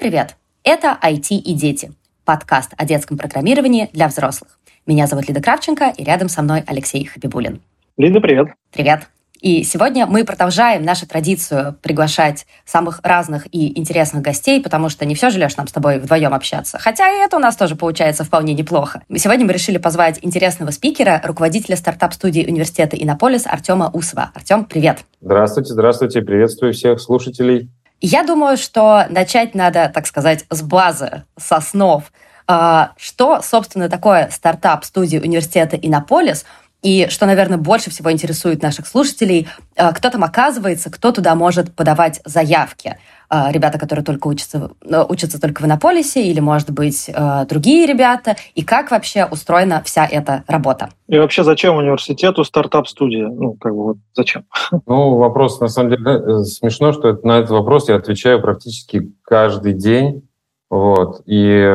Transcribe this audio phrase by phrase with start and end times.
[0.00, 0.36] привет!
[0.64, 1.92] Это IT и дети.
[2.24, 4.58] Подкаст о детском программировании для взрослых.
[4.86, 7.60] Меня зовут Лида Кравченко, и рядом со мной Алексей Хабибулин.
[7.98, 8.46] Лида, привет.
[8.72, 9.02] Привет.
[9.42, 15.14] И сегодня мы продолжаем нашу традицию приглашать самых разных и интересных гостей, потому что не
[15.14, 16.78] все же, Леш, нам с тобой вдвоем общаться.
[16.78, 19.02] Хотя и это у нас тоже получается вполне неплохо.
[19.16, 24.30] Сегодня мы решили позвать интересного спикера, руководителя стартап-студии университета Иннополис Артема Усова.
[24.34, 25.00] Артем, привет.
[25.20, 26.22] Здравствуйте, здравствуйте.
[26.22, 27.70] Приветствую всех слушателей.
[28.00, 32.04] Я думаю, что начать надо, так сказать, с базы, с основ.
[32.46, 36.44] А, что, собственно, такое стартап студии университета Иннополис–
[36.82, 41.74] и что, наверное, больше всего интересует наших слушателей, э, кто там оказывается, кто туда может
[41.74, 42.96] подавать заявки.
[43.30, 47.10] Э, ребята, которые только учатся, э, учатся только в Иннополисе, или, может быть,
[47.48, 50.90] другие ребята, и как вообще устроена вся эта работа.
[51.08, 53.28] И вообще, зачем университету стартап-студия?
[53.28, 54.44] Ну, как бы вот зачем?
[54.86, 60.22] Ну, вопрос, на самом деле, смешно, что на этот вопрос я отвечаю практически каждый день
[60.70, 61.22] вот.
[61.26, 61.68] И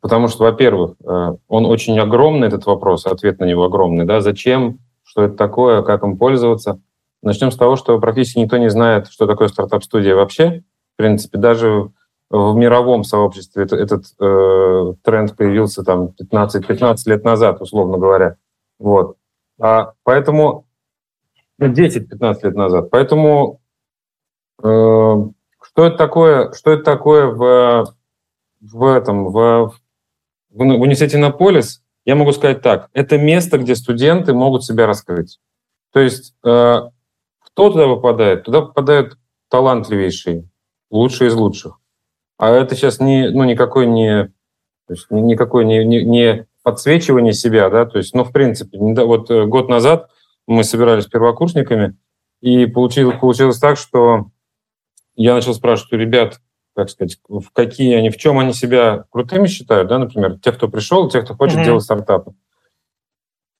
[0.00, 4.04] потому что, во-первых, э, он очень огромный, этот вопрос, ответ на него огромный.
[4.04, 4.20] Да?
[4.20, 6.80] Зачем, что это такое, как им пользоваться?
[7.22, 10.64] Начнем с того, что практически никто не знает, что такое стартап-студия вообще.
[10.94, 11.92] В принципе, даже
[12.28, 18.36] в мировом сообществе этот, этот э, тренд появился там 15, 15 лет назад, условно говоря.
[18.80, 19.16] Вот.
[19.60, 20.66] А, поэтому
[21.60, 22.90] 10-15 ну, лет назад.
[22.90, 23.60] Поэтому
[24.62, 27.94] э, что это такое, что это такое в
[28.60, 29.74] в этом, в,
[30.50, 35.38] в университете Иннополис, я могу сказать так, это место, где студенты могут себя раскрыть.
[35.92, 36.80] То есть э,
[37.40, 38.44] кто туда попадает?
[38.44, 40.48] Туда попадают талантливейшие,
[40.90, 41.78] лучшие из лучших.
[42.38, 44.32] А это сейчас не, ну, никакой не,
[44.90, 49.46] есть никакой не, не, не подсвечивание себя, да, то есть, ну, в принципе, вот э,
[49.46, 50.10] год назад
[50.46, 51.96] мы собирались первокурсниками,
[52.40, 54.26] и получилось, получилось так, что
[55.14, 56.40] я начал спрашивать у ребят,
[56.80, 60.68] как сказать, в какие они, в чем они себя крутыми считают, да, например, тех, кто
[60.68, 61.64] пришел, тех, кто хочет mm-hmm.
[61.64, 62.32] делать стартапы.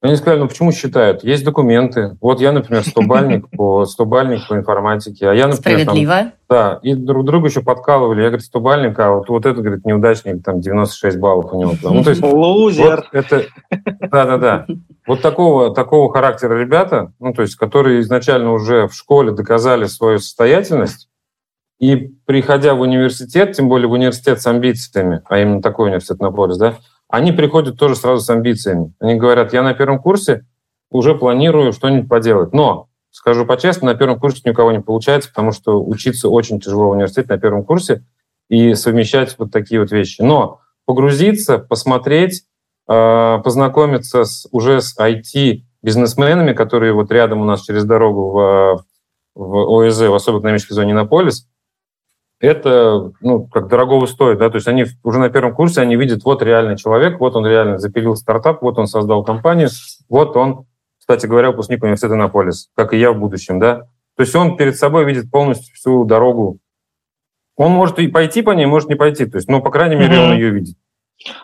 [0.03, 1.23] Они сказали, ну почему считают?
[1.25, 2.17] Есть документы.
[2.23, 6.15] Вот я, например, стобальник по стобальник по информатике, а я, например, Справедливо.
[6.15, 8.23] Там, да, и друг друга еще подкалывали.
[8.23, 11.75] Я, говорю, стобальник, а вот, вот это, говорит, неудачник, там 96 баллов у него.
[11.83, 13.05] Ну, то есть, Лузер.
[13.13, 13.45] Вот это,
[14.11, 14.67] да-да-да.
[15.07, 20.19] Вот такого, такого характера ребята, ну, то есть, которые изначально уже в школе доказали свою
[20.19, 21.10] состоятельность,
[21.81, 21.97] и
[22.27, 26.59] приходя в университет, тем более в университет с амбициями, а именно такой университет на полис,
[26.59, 26.77] да,
[27.09, 28.93] они приходят тоже сразу с амбициями.
[29.01, 30.47] Они говорят, я на первом курсе
[30.91, 32.53] уже планирую что-нибудь поделать.
[32.53, 36.61] Но, скажу по-честному, на первом курсе ни у кого не получается, потому что учиться очень
[36.61, 38.05] тяжело в университете на первом курсе
[38.49, 40.21] и совмещать вот такие вот вещи.
[40.21, 42.45] Но погрузиться, посмотреть,
[42.89, 48.85] э, познакомиться с, уже с IT-бизнесменами, которые вот рядом у нас через дорогу в,
[49.35, 51.49] в ОСЗ, в особой экономической зоне Иннополис,
[52.41, 56.25] это, ну, как дорогого стоит, да, то есть они уже на первом курсе, они видят,
[56.25, 59.69] вот реальный человек, вот он реально запилил стартап, вот он создал компанию,
[60.09, 60.65] вот он,
[60.99, 63.83] кстати говоря, выпускник университета Наполис, как и я в будущем, да.
[64.17, 66.59] То есть он перед собой видит полностью всю дорогу.
[67.57, 70.17] Он может и пойти по ней, может не пойти, то есть, но, по крайней мере,
[70.17, 70.25] mm-hmm.
[70.25, 70.77] он ее видит.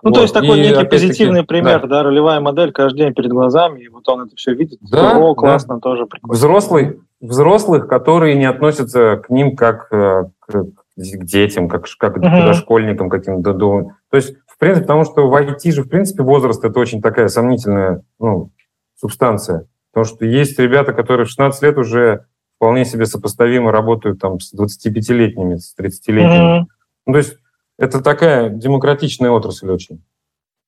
[0.03, 0.15] Ну, вот.
[0.15, 1.89] то есть такой и некий позитивный пример, да.
[1.89, 4.79] да, ролевая модель каждый день перед глазами, и вот он это все видит.
[4.81, 5.81] Да, О, классно, да.
[5.81, 6.33] тоже прикольно.
[6.33, 10.65] Взрослый, взрослых, которые не относятся к ним как э, к,
[10.97, 12.43] к детям, как, как uh-huh.
[12.43, 13.53] к дошкольникам каким-то.
[13.55, 17.29] То есть, в принципе, потому что в IT же, в принципе, возраст– это очень такая
[17.29, 18.51] сомнительная ну,
[18.99, 19.67] субстанция.
[19.93, 22.27] Потому что есть ребята, которые в 16 лет уже
[22.57, 26.61] вполне себе сопоставимо работают там, с 25-летними, с 30-летними.
[26.61, 26.65] Uh-huh.
[27.07, 27.37] Ну, то есть
[27.79, 30.03] это такая демократичная отрасль очень.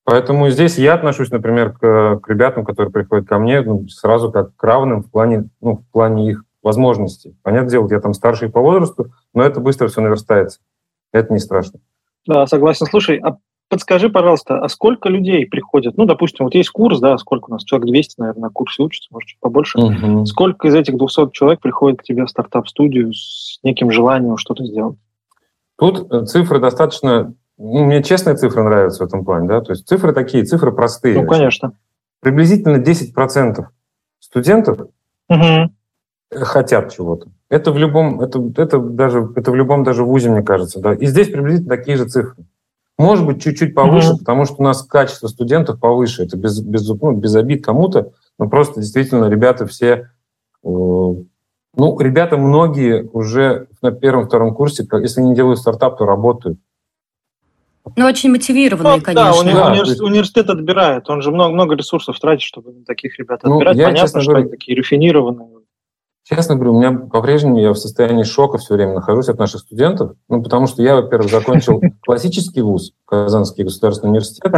[0.05, 4.57] Поэтому здесь я отношусь, например, к, к ребятам, которые приходят ко мне, ну, сразу как
[4.57, 7.37] к равным в плане, ну, в плане их возможностей.
[7.43, 10.61] Понятное дело, я там старший по возрасту, но это быстро все наверстается.
[11.13, 11.81] Это не страшно.
[12.27, 12.87] Да, согласен.
[12.87, 13.39] Слушай, а
[13.69, 15.97] подскажи, пожалуйста, а сколько людей приходят?
[15.97, 17.65] Ну, допустим, вот есть курс, да, сколько у нас?
[17.65, 19.79] Человек 200, наверное, на курсе учатся, может, чуть побольше.
[19.79, 20.27] Угу.
[20.27, 24.99] Сколько из этих 200 человек приходит к тебе в стартап-студию с неким желанием что-то сделать?
[25.79, 27.35] Тут э, цифры достаточно...
[27.57, 31.21] Ну, мне честные цифры нравятся в этом плане, да, то есть цифры такие, цифры простые.
[31.21, 31.73] Ну, конечно.
[32.21, 33.65] Приблизительно 10%
[34.21, 34.89] студентов
[35.29, 35.71] угу
[36.31, 37.29] хотят чего-то.
[37.49, 40.95] Это в любом, это, это даже, это в любом даже вузе, мне кажется, да.
[40.95, 42.45] И здесь приблизительно такие же цифры.
[42.99, 44.19] Может быть, чуть-чуть повыше, mm-hmm.
[44.19, 46.25] потому что у нас качество студентов повыше.
[46.25, 50.11] Это без, без, ну, без обид кому-то, но просто действительно ребята все...
[50.65, 50.69] Э,
[51.77, 56.59] ну, ребята многие уже на первом-втором курсе, если не делают стартап, то работают.
[57.97, 59.33] Ну, очень мотивированные, ну, конечно.
[59.33, 61.09] Да, уни- да, университет, университет отбирает.
[61.09, 63.77] Он же много, много ресурсов тратит, чтобы таких ребят ну, отбирать.
[63.77, 65.58] Я, Понятно, что говоря, они такие рафинированные
[66.29, 70.13] Честно говорю, у меня по-прежнему я в состоянии шока все время нахожусь от наших студентов.
[70.29, 74.53] Ну, потому что я, во-первых, закончил классический вуз, Казанский государственный университет,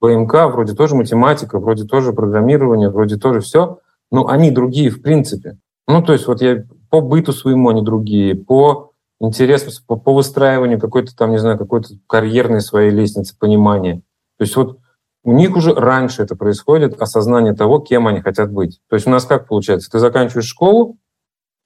[0.00, 3.78] ПМК, вроде тоже математика, вроде тоже программирование, вроде тоже все.
[4.10, 5.58] Но они другие в принципе.
[5.86, 8.90] Ну, то есть вот я по быту своему они другие, по
[9.20, 14.02] интересу, по, по выстраиванию какой-то там, не знаю, какой-то карьерной своей лестницы понимания.
[14.38, 14.78] То есть вот
[15.24, 18.80] у них уже раньше это происходит, осознание того, кем они хотят быть.
[18.88, 19.90] То есть у нас как получается?
[19.90, 20.98] Ты заканчиваешь школу,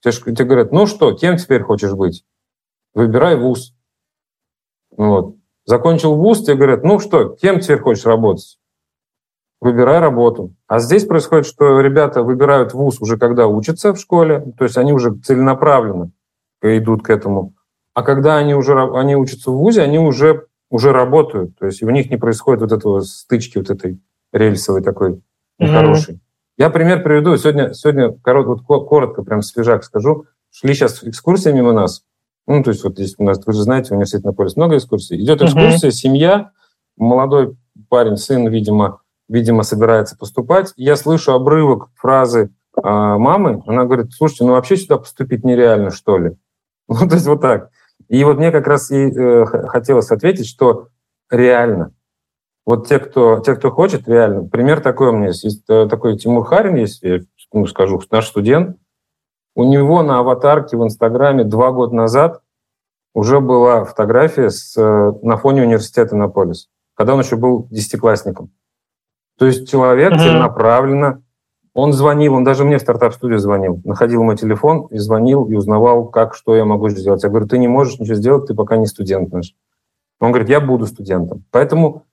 [0.01, 2.25] тебе, тебе говорят, ну что, кем теперь хочешь быть?
[2.95, 3.75] Выбирай вуз.
[4.97, 5.37] Вот.
[5.65, 8.59] Закончил вуз, тебе говорят, ну что, кем теперь хочешь работать?
[9.61, 10.55] Выбирай работу.
[10.67, 14.93] А здесь происходит, что ребята выбирают вуз уже когда учатся в школе, то есть они
[14.93, 16.13] уже целенаправленно
[16.63, 17.55] идут к этому.
[17.95, 21.91] А когда они уже они учатся в ВУЗе, они уже уже работают, то есть у
[21.91, 24.01] них не происходит вот этого стычки вот этой
[24.33, 25.23] рельсовой такой
[25.59, 26.15] нехорошей.
[26.15, 26.21] Mm-hmm.
[26.59, 27.37] Я пример приведу.
[27.37, 30.25] Сегодня, сегодня коротко, вот коротко, прям свежак скажу.
[30.51, 32.03] Шли сейчас экскурсия мимо нас.
[32.47, 35.23] Ну, то есть вот здесь у нас, вы же знаете, на полюс много экскурсий.
[35.23, 35.93] Идет экскурсия, mm-hmm.
[35.93, 36.51] семья,
[36.97, 37.57] молодой
[37.89, 40.73] парень, сын, видимо, видимо, собирается поступать.
[40.77, 43.63] Я слышу обрывок фразы э, мамы.
[43.67, 46.37] Она говорит, слушайте, ну вообще сюда поступить нереально, что ли?
[46.89, 47.71] Ну, то есть вот так.
[48.09, 50.89] И вот мне как раз и э, хотелось ответить, что
[51.31, 51.93] реально.
[52.65, 54.49] Вот те, кто, те, кто хочет, реально.
[54.49, 55.45] Пример такой у меня есть.
[55.45, 57.21] есть э, такой Тимур Харин есть, я
[57.53, 58.77] ну, скажу, наш студент.
[59.55, 62.43] У него на аватарке в Инстаграме два года назад
[63.15, 68.51] уже была фотография с, э, на фоне университета Наполис, когда он еще был десятиклассником.
[69.39, 70.19] То есть человек mm-hmm.
[70.19, 71.23] целенаправленно
[71.77, 76.07] он звонил, он даже мне в стартап-студию звонил, находил мой телефон и звонил, и узнавал,
[76.07, 77.23] как, что я могу сделать.
[77.23, 79.55] Я говорю, ты не можешь ничего сделать, ты пока не студент наш.
[80.19, 81.45] Он говорит, я буду студентом.
[81.51, 82.07] Поэтому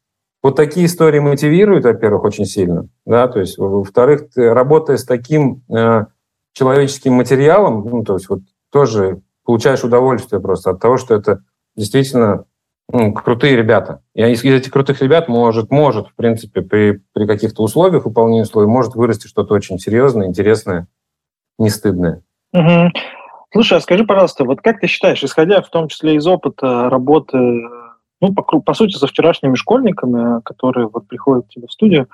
[0.44, 6.07] вот такие истории мотивируют, во-первых, очень сильно, да, то есть, во-вторых, работая с таким э,
[6.51, 11.42] человеческим материалом, ну, то есть вот тоже получаешь удовольствие просто от того, что это
[11.77, 12.44] действительно
[12.92, 14.02] ну, крутые ребята.
[14.14, 18.42] И из, из этих крутых ребят может, может, в принципе, при, при каких-то условиях, выполнении
[18.42, 20.88] условий, может вырасти что-то очень серьезное, интересное,
[21.58, 22.24] не стыдное.
[22.54, 22.92] Угу.
[23.52, 27.38] Слушай, а скажи, пожалуйста, вот как ты считаешь, исходя в том числе из опыта работы,
[27.38, 32.08] ну, по, по сути, со вчерашними школьниками, которые вот приходят к тебе в студию,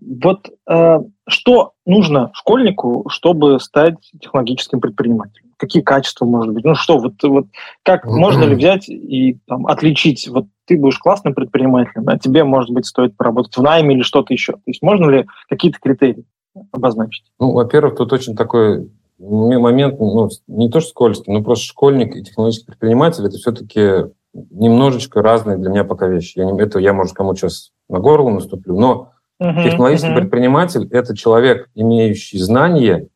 [0.00, 5.43] вот э, что нужно школьнику, чтобы стать технологическим предпринимателем?
[5.64, 6.64] Какие качества, может быть?
[6.64, 7.46] Ну что, вот, вот
[7.82, 10.28] как можно ли взять и там, отличить?
[10.28, 14.32] Вот ты будешь классным предпринимателем, а тебе, может быть, стоит поработать в найме или что-то
[14.32, 14.52] еще.
[14.52, 16.24] То есть можно ли какие-то критерии
[16.72, 17.24] обозначить?
[17.40, 22.22] Ну, во-первых, тут очень такой момент, ну, не то что скользкий, но просто школьник и
[22.22, 26.38] технологический предприниматель– это все-таки немножечко разные для меня пока вещи.
[26.38, 29.10] Я не, это я, может, кому сейчас на горло наступлю, но
[29.42, 30.20] Uh-huh, Технологический uh-huh.
[30.20, 33.08] предприниматель– это человек, имеющий знания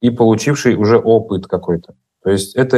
[0.00, 1.94] и получивший уже опыт какой-то.
[2.22, 2.76] То есть это,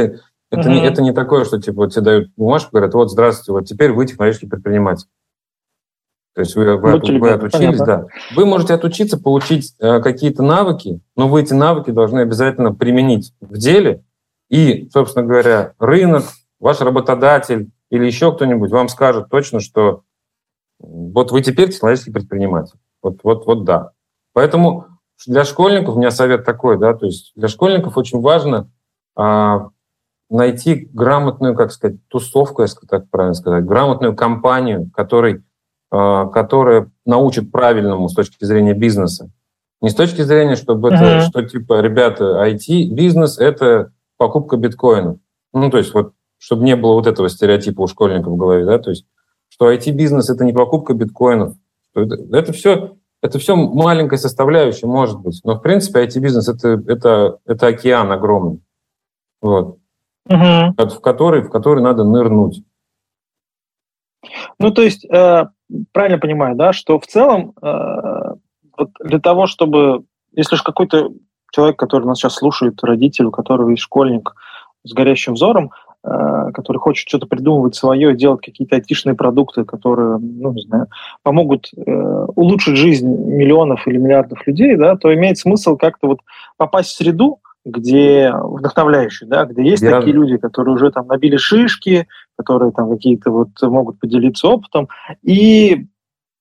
[0.51, 0.69] это, uh-huh.
[0.69, 3.91] не, это не такое, что типа вот тебе дают бумажку, говорят, вот, здравствуйте, вот теперь
[3.91, 5.07] вы технологический предприниматель.
[6.35, 7.85] То есть вы, вы, вы, вы отучились, понятно.
[7.85, 8.05] да.
[8.35, 13.57] Вы можете отучиться, получить э, какие-то навыки, но вы эти навыки должны обязательно применить в
[13.57, 14.03] деле.
[14.49, 16.23] И, собственно говоря, рынок,
[16.59, 20.03] ваш работодатель или еще кто-нибудь вам скажет точно, что
[20.79, 22.77] вот вы теперь технологический предприниматель.
[23.01, 23.91] Вот, вот, вот да.
[24.33, 24.85] Поэтому
[25.27, 28.69] для школьников у меня совет такой, да, то есть для школьников очень важно
[29.15, 29.69] а,
[30.29, 35.43] найти грамотную, как сказать, тусовку, если так правильно сказать, грамотную компанию, который,
[35.91, 39.29] а, которая научит правильному с точки зрения бизнеса.
[39.81, 40.95] Не с точки зрения, чтобы mm-hmm.
[40.95, 45.17] это, что типа, ребята, IT-бизнес– это покупка биткоинов.
[45.53, 48.77] Ну, то есть вот, чтобы не было вот этого стереотипа у школьников в голове, да,
[48.77, 49.05] то есть
[49.47, 51.55] что IT-бизнес– это не покупка биткоинов.
[51.95, 55.41] Это, это, все, это все маленькая составляющая, может быть.
[55.43, 58.61] Но, в принципе, IT-бизнес это,– это, это океан огромный,
[59.41, 59.77] вот,
[60.25, 60.73] угу.
[60.77, 62.63] в, который, в который надо нырнуть.
[64.57, 65.47] Ну, то есть, э,
[65.91, 68.35] правильно понимаю, да, что в целом э,
[68.77, 71.11] вот для того, чтобы, если же какой-то
[71.51, 74.33] человек, который нас сейчас слушает, родитель, у которого есть школьник
[74.83, 80.61] с горящим взором, который хочет что-то придумывать свое, делать какие-то айтишные продукты, которые, ну, не
[80.61, 80.87] знаю,
[81.23, 86.19] помогут э, улучшить жизнь миллионов или миллиардов людей, да, то имеет смысл как-то вот
[86.57, 89.97] попасть в среду, где вдохновляющий, да, где есть Я...
[89.97, 94.87] такие люди, которые уже там набили шишки, которые там какие-то вот могут поделиться опытом,
[95.21, 95.87] и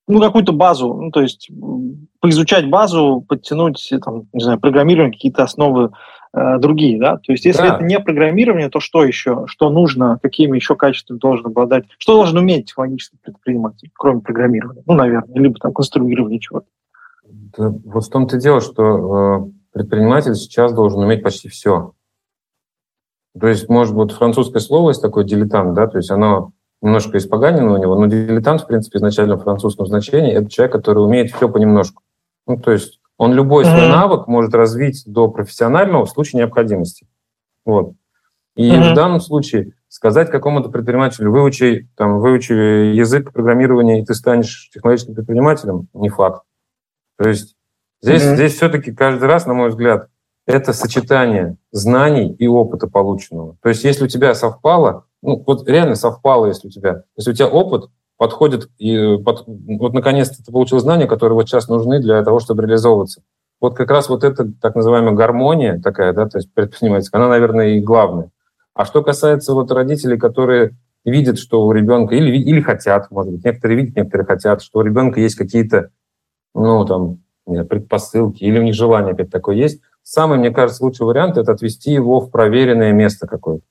[0.07, 1.51] ну, какую-то базу, ну, то есть
[2.21, 5.93] поизучать базу, подтянуть, там, не знаю, программирование, какие-то основы Э,
[6.33, 7.17] другие, да?
[7.17, 7.77] То есть если да.
[7.77, 9.45] это не программирование, то что еще?
[9.47, 10.19] Что нужно?
[10.23, 11.85] Какими еще качествами должен обладать?
[11.99, 14.83] Что должен уметь технологический предприниматель, кроме программирования?
[14.87, 16.67] Ну, наверное, либо там конструирование чего-то.
[17.57, 21.93] Да, вот в том-то и дело, что, э, предприниматель сейчас должен уметь почти все.
[23.39, 27.75] То есть, может быть, французское слово есть такое дилетант, да, то есть оно немножко испоганено
[27.75, 31.49] у него, но дилетант, в принципе, изначально в французском значении, это человек, который умеет все
[31.49, 32.03] понемножку.
[32.47, 33.89] Ну, то есть он любой свой mm-hmm.
[33.89, 37.07] навык может развить до профессионального в случае необходимости.
[37.65, 37.93] Вот.
[38.57, 38.93] И mm-hmm.
[38.93, 45.15] в данном случае сказать какому-то предпринимателю, выучи, там, выучи язык программирования, и ты станешь технологическим
[45.15, 46.45] предпринимателем, не факт.
[47.19, 47.57] То есть
[48.01, 48.35] здесь, mm-hmm.
[48.37, 50.09] здесь все-таки каждый раз, на мой взгляд,
[50.47, 53.57] это сочетание знаний и опыта полученного.
[53.63, 57.35] То есть если у тебя совпало, ну вот реально совпало, если у тебя, если у
[57.35, 62.23] тебя опыт подходит, и под, вот наконец-то ты получил знания, которые вот сейчас нужны для
[62.25, 63.23] того, чтобы реализовываться.
[63.61, 67.77] Вот как раз вот эта так называемая гармония такая, да, то есть предпринимательская, она, наверное,
[67.77, 68.31] и главная.
[68.75, 73.45] А что касается вот родителей, которые видят, что у ребенка, или, или хотят, может быть,
[73.45, 75.91] некоторые видят, некоторые хотят, что у ребенка есть какие-то,
[76.55, 81.37] ну, там, предпосылки, или у них желание опять такое есть, самый, мне кажется, лучший вариант–
[81.39, 83.65] это отвести его в проверенное место какое-то.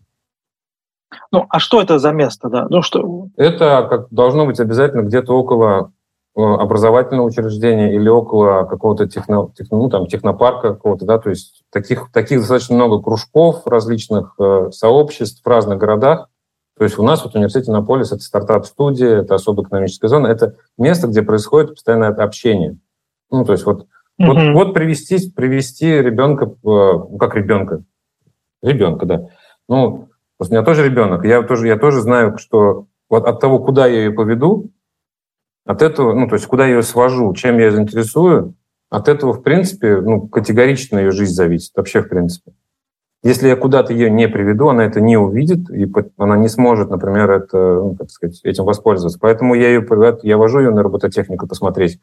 [1.32, 2.68] Ну, а что это за место, да?
[2.70, 3.28] Ну, что...
[3.38, 5.92] Это как, должно быть обязательно где-то около
[6.36, 11.64] э, образовательного учреждения или около какого-то техно, техно, ну, там, технопарка какого-то, да, то есть
[11.72, 16.30] таких, таких достаточно много кружков различных э, сообществ в разных городах.
[16.78, 20.56] То есть у нас вот в университете Наполис это стартап-студия, это особая экономическая зона, это
[20.78, 22.78] место, где происходит постоянное общение.
[23.32, 23.88] Ну, то есть вот,
[24.22, 24.54] mm-hmm.
[24.54, 27.84] вот, вот привести, привести ребенка, э, ну, как ребенка,
[28.62, 29.28] ребенка, да.
[29.68, 33.60] Ну, Просто у меня тоже ребенок, я тоже, я тоже знаю, что вот от того,
[33.60, 34.72] куда я ее поведу,
[35.66, 38.56] от этого, ну, то есть куда я ее свожу, чем я ее заинтересую,
[38.90, 42.54] от этого, в принципе, ну, категорично ее жизнь зависит, вообще, в принципе.
[43.24, 47.30] Если я куда-то ее не приведу, она это не увидит, и она не сможет, например,
[47.32, 49.20] это, ну, так сказать, этим воспользоваться.
[49.20, 49.86] Поэтому я ее
[50.24, 52.00] я вожу ее на робототехнику посмотреть.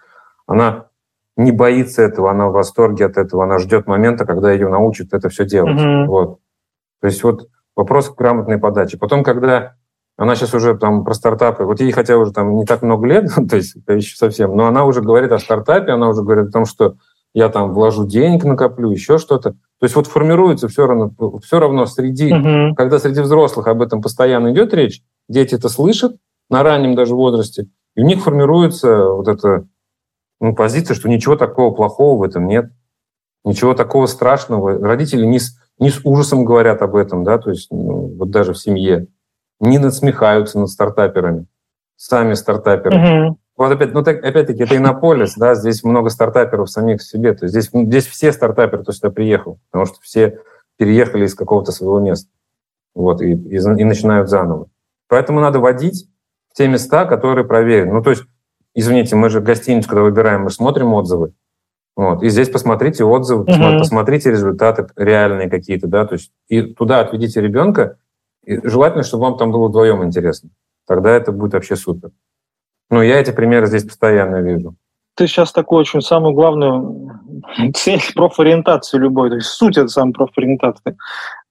[0.46, 0.88] Она
[1.36, 5.28] не боится этого, она в восторге от этого, она ждет момента, когда ее научат это
[5.28, 5.80] все делать.
[5.80, 6.06] Mm-hmm.
[6.06, 6.40] Вот.
[7.00, 8.96] То есть вот вопрос грамотной подачи.
[8.96, 9.74] Потом, когда
[10.16, 13.30] она сейчас уже там про стартапы, вот ей хотя уже там не так много лет,
[13.48, 16.64] то есть еще совсем, но она уже говорит о стартапе, она уже говорит о том,
[16.66, 16.96] что
[17.34, 19.50] я там вложу денег, накоплю, еще что-то.
[19.52, 21.10] То есть вот формируется все равно,
[21.42, 22.76] все равно среди, угу.
[22.76, 26.16] когда среди взрослых об этом постоянно идет речь, дети это слышат
[26.48, 27.66] на раннем даже возрасте,
[27.96, 29.66] и у них формируется вот эта
[30.40, 32.70] ну, позиция, что ничего такого плохого в этом нет,
[33.44, 34.78] ничего такого страшного.
[34.78, 35.40] Родители не,
[35.78, 39.08] не с ужасом говорят об этом, да, то есть ну, вот даже в семье,
[39.60, 41.46] не надсмехаются над стартаперами,
[41.96, 43.26] сами стартаперы.
[43.26, 43.38] Угу.
[43.56, 47.44] Вот опять, ну так, опять-таки, это Иннополис, да, здесь много стартаперов самих в себе, то
[47.44, 50.40] есть здесь, здесь все стартаперы, кто сюда приехал, потому что все
[50.76, 52.30] переехали из какого-то своего места,
[52.94, 54.68] вот, и, и, и начинают заново.
[55.08, 56.08] Поэтому надо водить
[56.50, 57.92] в те места, которые проверены.
[57.92, 58.24] Ну, то есть,
[58.74, 61.32] извините, мы же гостиницу, когда выбираем, мы смотрим отзывы,
[61.96, 62.22] вот.
[62.22, 63.78] И здесь посмотрите отзывы, uh-huh.
[63.78, 67.98] посмотрите результаты реальные какие-то, да, то есть и туда отведите ребенка,
[68.44, 70.50] и желательно, чтобы вам там было вдвоем интересно.
[70.86, 72.10] Тогда это будет вообще супер.
[72.90, 74.74] Ну, я эти примеры здесь постоянно вижу.
[75.16, 77.20] Ты сейчас такую очень самую главную
[77.74, 80.96] цель профориентации любой, то есть суть это самая профориентация.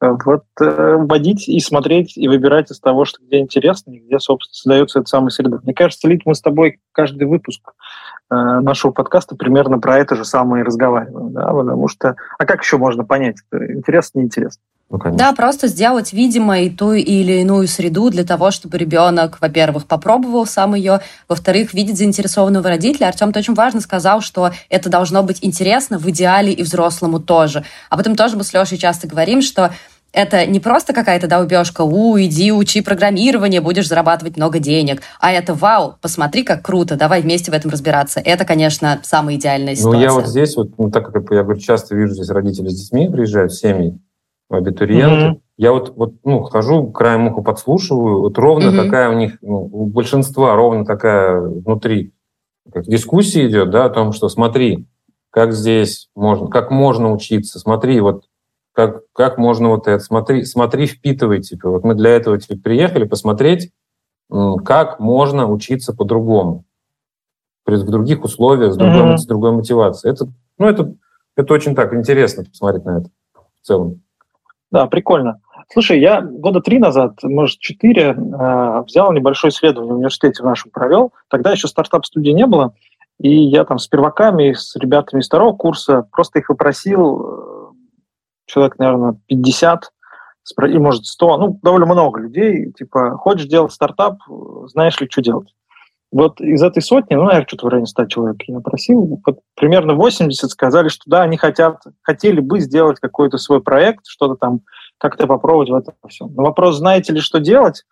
[0.02, 4.54] Вот э, вводить и смотреть, и выбирать из того, что где интересно, и где, собственно,
[4.54, 5.60] создается эта самая среда.
[5.64, 7.72] Мне кажется, Лид, мы с тобой каждый выпуск э,
[8.62, 12.78] нашего подкаста примерно про это же самое и разговариваем, да, потому что, а как еще
[12.78, 14.62] можно понять, интересно, неинтересно?
[14.90, 20.46] Ну, да, просто сделать видимой ту или иную среду для того, чтобы ребенок, во-первых, попробовал
[20.46, 23.08] сам ее, во-вторых, видеть заинтересованного родителя.
[23.08, 27.64] Артем ты очень важно сказал, что это должно быть интересно в идеале и взрослому тоже.
[27.90, 29.72] Об этом тоже мы с Лешей часто говорим, что
[30.14, 35.32] это не просто какая-то да, убежка, у, иди учи программирование, будешь зарабатывать много денег, а
[35.32, 38.22] это вау, посмотри, как круто, давай вместе в этом разбираться.
[38.24, 40.00] Это, конечно, самая идеальная ситуация.
[40.00, 42.80] Ну, я вот здесь, вот, ну, так как я говорю, часто вижу здесь родители с
[42.80, 44.00] детьми приезжают, семьи,
[44.50, 45.42] абитуриенты, mm-hmm.
[45.58, 48.84] я вот, вот ну, хожу, краем уха подслушиваю, вот ровно mm-hmm.
[48.84, 52.14] такая у них, ну, у большинства ровно такая внутри
[52.72, 54.88] как дискуссия идет, да, о том, что смотри,
[55.32, 58.26] как здесь можно, как можно учиться, смотри, вот
[58.74, 63.06] как, как можно вот это, смотри, смотри, впитывай, типа, вот мы для этого типа, приехали
[63.06, 63.72] посмотреть,
[64.66, 66.66] как можно учиться по-другому,
[67.66, 69.18] в других условиях, с другой, mm-hmm.
[69.18, 70.14] с другой мотивацией.
[70.14, 70.26] Это,
[70.58, 70.94] ну, это,
[71.36, 73.10] это очень так интересно посмотреть на это
[73.62, 74.02] в целом.
[74.72, 75.40] Да, прикольно.
[75.72, 80.72] Слушай, я года три назад, может, четыре, э, взял небольшое исследование в университете в нашем
[80.72, 81.14] провел.
[81.30, 82.74] Тогда еще стартап-студии не было.
[83.20, 87.53] И я там с перваками, с ребятами из второго курса просто их попросил, э,
[88.46, 89.92] человек, наверное, 50,
[90.68, 94.18] и, может, 100, ну, довольно много людей, типа, хочешь делать стартап,
[94.68, 95.54] знаешь ли, что делать?
[96.14, 99.96] вот из этой сотни, ну, наверное, что-то в районе 100 человек я опросил, вот примерно
[99.96, 104.62] 80 сказали, что да, они хотят, хотели бы сделать какой-то свой проект, что-то там
[105.00, 106.32] как-то попробовать в этом всем.
[106.36, 107.84] Но вопрос, знаете ли, что делать,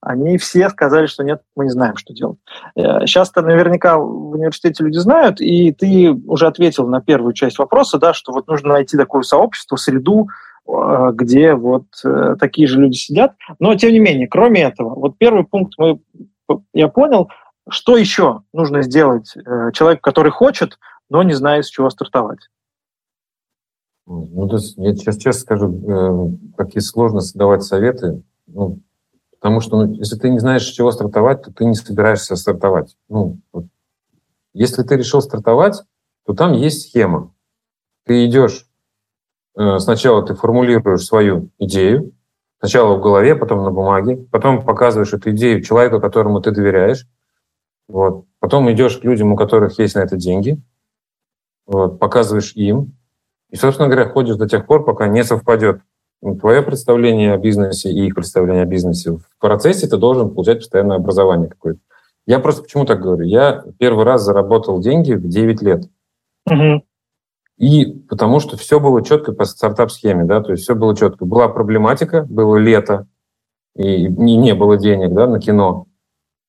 [0.00, 2.38] они все сказали, что нет, мы не знаем, что делать.
[2.74, 7.98] Сейчас-то э, наверняка в университете люди знают, и ты уже ответил на первую часть вопроса,
[7.98, 10.28] да, что вот нужно найти такое сообщество, среду,
[10.66, 13.34] э, где вот э, такие же люди сидят.
[13.58, 16.00] Но, тем не менее, кроме этого, вот первый пункт мы,
[16.72, 17.28] я понял,
[17.68, 19.32] что еще нужно сделать
[19.74, 20.78] человеку, который хочет,
[21.10, 22.48] но не знает, с чего стартовать.
[24.06, 28.22] Ну, я сейчас честно скажу, какие сложно давать советы.
[28.48, 28.80] Ну,
[29.40, 32.96] Потому что ну, если ты не знаешь, с чего стартовать, то ты не собираешься стартовать.
[33.08, 33.64] Ну, вот.
[34.52, 35.82] Если ты решил стартовать,
[36.26, 37.32] то там есть схема.
[38.04, 38.66] Ты идешь,
[39.56, 42.12] э, сначала ты формулируешь свою идею,
[42.58, 47.06] сначала в голове, потом на бумаге, потом показываешь эту идею человеку, которому ты доверяешь,
[47.88, 48.26] вот.
[48.40, 50.60] потом идешь к людям, у которых есть на это деньги,
[51.66, 52.94] вот, показываешь им,
[53.48, 55.80] и, собственно говоря, ходишь до тех пор, пока не совпадет
[56.40, 59.12] твое представление о бизнесе и их представление о бизнесе.
[59.12, 61.80] В процессе ты должен получать постоянное образование какое-то.
[62.26, 63.24] Я просто почему так говорю?
[63.24, 65.84] Я первый раз заработал деньги в 9 лет.
[66.46, 66.84] Угу.
[67.58, 71.24] И потому что все было четко по стартап-схеме, да, то есть все было четко.
[71.24, 73.06] Была проблематика, было лето,
[73.76, 75.86] и не, было денег да, на кино.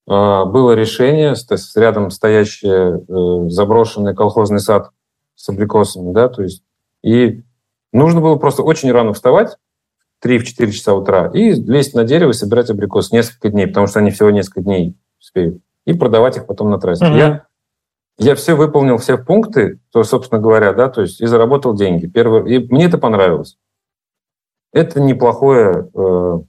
[0.07, 1.35] А, было решение,
[1.75, 4.91] рядом стоящий э, заброшенный колхозный сад
[5.35, 6.63] с абрикосами, да, то есть
[7.03, 7.41] и
[7.91, 9.57] Нужно было просто очень рано вставать,
[10.23, 14.11] 3-4 часа утра, и лезть на дерево и собирать абрикос несколько дней, потому что они
[14.11, 17.05] всего несколько дней успеют, и продавать их потом на трассе.
[17.05, 17.17] Mm-hmm.
[17.17, 17.45] Я,
[18.17, 22.05] я все выполнил, все пункты, то, собственно говоря, да, то есть и заработал деньги.
[22.05, 23.57] Первый, и мне это понравилось.
[24.73, 26.39] Это неплохое, э,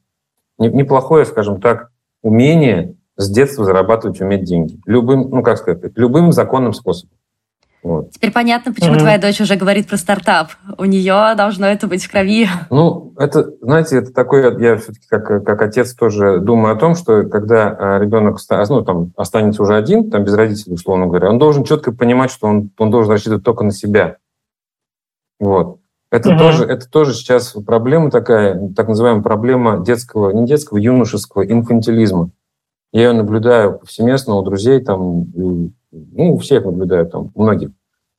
[0.58, 1.90] неплохое, скажем так,
[2.22, 4.80] умение с детства зарабатывать, уметь деньги.
[4.86, 7.16] Любым, ну как сказать, любым законным способом.
[7.82, 8.12] Вот.
[8.12, 9.00] Теперь понятно, почему mm-hmm.
[9.00, 10.52] твоя дочь уже говорит про стартап.
[10.78, 12.46] У нее должно это быть в крови.
[12.70, 17.24] Ну, это, знаете, это такой, я все-таки как, как отец тоже думаю о том, что
[17.24, 21.64] когда а, ребенок ну, там, останется уже один, там, без родителей, условно говоря, он должен
[21.64, 24.18] четко понимать, что он, он должен рассчитывать только на себя.
[25.40, 25.80] Вот.
[26.12, 26.38] Это, mm-hmm.
[26.38, 32.30] тоже, это тоже сейчас проблема такая, так называемая проблема детского, не детского, юношеского инфантилизма.
[32.92, 35.24] Я ее наблюдаю повсеместно у друзей, там,
[35.92, 37.70] ну, у всех наблюдаю, там, у многих,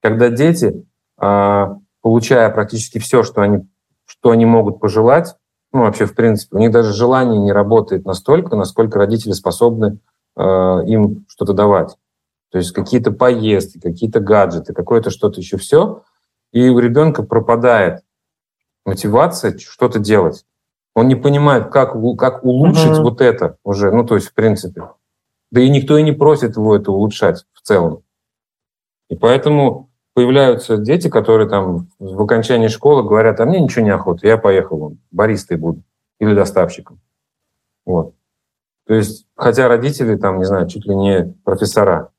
[0.01, 0.85] когда дети,
[1.17, 3.67] а, получая практически все, что они,
[4.05, 5.35] что они могут пожелать,
[5.71, 9.99] ну, вообще, в принципе, у них даже желание не работает настолько, насколько родители способны
[10.35, 11.97] а, им что-то давать.
[12.51, 16.03] То есть какие-то поездки, какие-то гаджеты, какое-то что-то еще все.
[16.51, 18.03] И у ребенка пропадает
[18.85, 20.45] мотивация что-то делать.
[20.93, 23.01] Он не понимает, как, как улучшить uh-huh.
[23.01, 24.89] вот это уже, ну, то есть, в принципе.
[25.49, 28.03] Да и никто и не просит его это улучшать целом.
[29.09, 34.27] И поэтому появляются дети, которые там в окончании школы говорят, а мне ничего не охота,
[34.27, 35.83] я поехал вон, баристой буду
[36.19, 36.99] или доставщиком.
[37.85, 38.13] Вот.
[38.85, 42.11] То есть, хотя родители там, не знаю, чуть ли не профессора.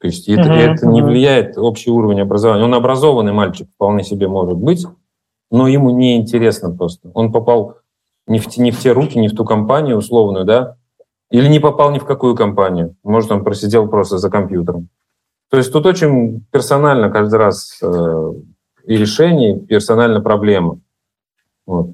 [0.00, 2.64] То есть это, uh-huh, это не влияет общий уровень образования.
[2.64, 4.84] Он образованный мальчик вполне себе может быть,
[5.50, 7.10] но ему не интересно просто.
[7.14, 7.76] Он попал
[8.26, 10.76] не в, не в те руки, не в ту компанию условную, да,
[11.32, 12.94] или не попал ни в какую компанию.
[13.02, 14.88] Может, он просидел просто за компьютером.
[15.50, 18.32] То есть тут очень персонально каждый раз э,
[18.86, 20.78] и решение, и персонально проблема.
[21.66, 21.88] Вот.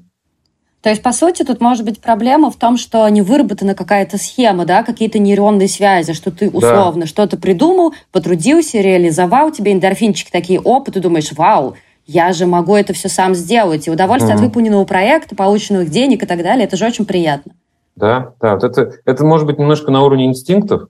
[0.81, 4.65] То есть, по сути, тут может быть проблема в том, что не выработана какая-то схема,
[4.65, 7.07] да, какие-то нейронные связи, что ты условно да.
[7.07, 11.75] что-то придумал, потрудился, реализовал, тебе эндорфинчики такие, опыт, ты думаешь, вау,
[12.05, 13.87] я же могу это все сам сделать.
[13.87, 14.39] И удовольствие mm-hmm.
[14.39, 17.53] от выполненного проекта, полученных денег и так далее, это же очень приятно.
[17.99, 20.87] Да, да, вот это, это может быть немножко на уровне инстинктов.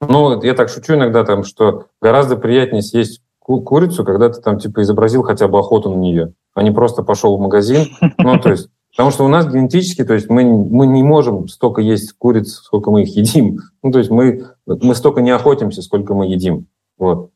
[0.00, 4.58] Ну, я так шучу иногда, там, что гораздо приятнее съесть ку- курицу, когда ты там
[4.58, 7.88] типа изобразил хотя бы охоту на нее, а не просто пошел в магазин.
[8.16, 11.82] Ну, то есть, потому что у нас генетически, то есть мы, мы не можем столько
[11.82, 13.60] есть куриц, сколько мы их едим.
[13.82, 16.66] Ну, то есть мы, мы столько не охотимся, сколько мы едим.
[16.96, 17.30] Вот.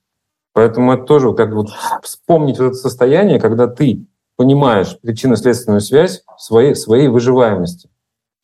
[0.55, 1.69] Поэтому это тоже как вот
[2.03, 7.91] вспомнить вот это состояние, когда ты понимаешь причинно-следственную связь своей, своей выживаемости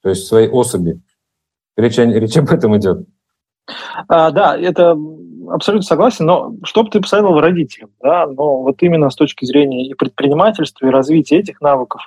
[0.06, 1.00] то есть своей особи.
[1.76, 3.08] Речь, речь об этом идет.
[4.06, 4.96] А, да, это
[5.50, 9.88] абсолютно согласен, но что бы ты посоветовал родителям, да, но вот именно с точки зрения
[9.88, 12.02] и предпринимательства, и развития этих навыков,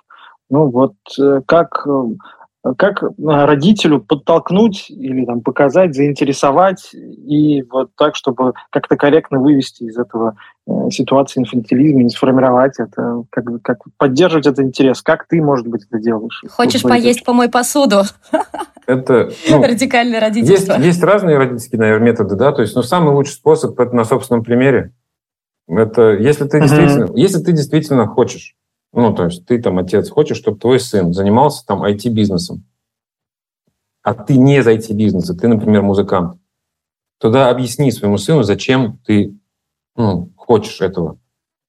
[0.49, 2.03] ну вот э, как э,
[2.77, 9.97] как родителю подтолкнуть или там, показать, заинтересовать и вот так, чтобы как-то корректно вывести из
[9.97, 10.35] этого
[10.67, 15.01] э, ситуации инфантилизма, не сформировать это, как, как поддерживать этот интерес.
[15.01, 16.43] Как ты, может быть, это делаешь?
[16.49, 18.01] Хочешь вот поесть, помой посуду?
[18.85, 20.73] Это ну, радикальное родительство.
[20.73, 24.03] Есть, есть разные родительские, наверное, методы, да, то есть, но самый лучший способ это на
[24.03, 24.93] собственном примере.
[25.67, 28.55] Это если ты действительно, если ты действительно хочешь
[28.93, 32.65] ну, то есть ты там, отец, хочешь, чтобы твой сын занимался там IT-бизнесом,
[34.01, 36.39] а ты не из IT-бизнеса, ты, например, музыкант,
[37.19, 39.37] тогда объясни своему сыну, зачем ты
[39.95, 41.19] ну, хочешь этого.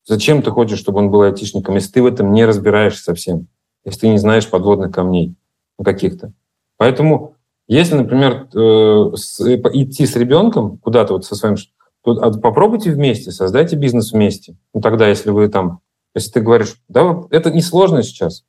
[0.06, 3.48] Зачем ты хочешь, чтобы он был айтишником, если ты в этом не разбираешься совсем,
[3.84, 5.34] если ты не знаешь подводных камней
[5.82, 6.32] каких-то.
[6.76, 7.34] Поэтому,
[7.68, 11.56] если, например, э, с, идти с ребенком куда-то вот со своим,
[12.02, 14.56] то попробуйте вместе, создайте бизнес вместе.
[14.72, 15.80] Ну тогда, если вы там
[16.14, 18.44] если ты говоришь, да, это несложно сейчас.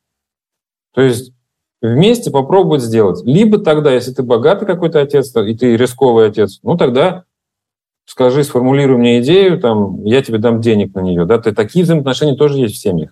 [0.94, 1.34] То есть
[1.82, 3.26] вместе попробовать сделать.
[3.26, 7.26] Либо тогда, если ты богатый какой-то отец, и ты рисковый отец, ну тогда
[8.06, 11.26] скажи, сформулируй мне идею, там, я тебе дам денег на нее.
[11.26, 11.40] Да?
[11.40, 13.12] Ты, такие взаимоотношения тоже есть в семьях.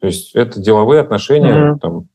[0.00, 1.78] То есть это деловые отношения mm-hmm.
[1.80, 2.08] там,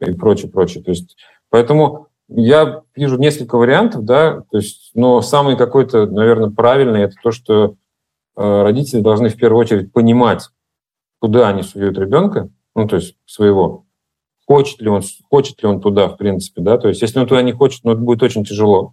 [0.00, 0.82] и прочее, прочее.
[0.82, 1.16] То есть,
[1.50, 7.32] поэтому я вижу несколько вариантов, да, то есть, но самый какой-то, наверное, правильный это то,
[7.32, 7.74] что
[8.36, 10.48] э, родители должны в первую очередь понимать,
[11.24, 13.86] куда они суют ребенка, ну, то есть своего,
[14.46, 17.40] хочет ли он, хочет ли он туда, в принципе, да, то есть если он туда
[17.40, 18.92] не хочет, ну, это будет очень тяжело,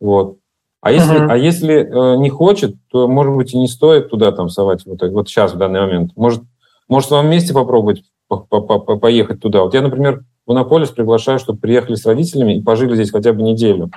[0.00, 0.38] вот.
[0.80, 1.30] А если, uh-huh.
[1.30, 5.00] а если э, не хочет, то, может быть, и не стоит туда там совать вот,
[5.00, 6.10] вот сейчас, в данный момент.
[6.16, 6.42] Может,
[6.88, 9.62] может вам вместе попробовать по -по поехать туда.
[9.62, 13.42] Вот я, например, в Анаполис приглашаю, чтобы приехали с родителями и пожили здесь хотя бы
[13.42, 13.92] неделю.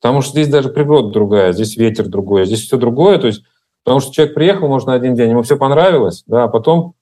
[0.00, 3.18] Потому что здесь даже природа другая, здесь ветер другой, здесь все другое.
[3.18, 3.44] То есть
[3.86, 6.94] Потому что человек приехал, может, на один день, ему все понравилось, да, а потом,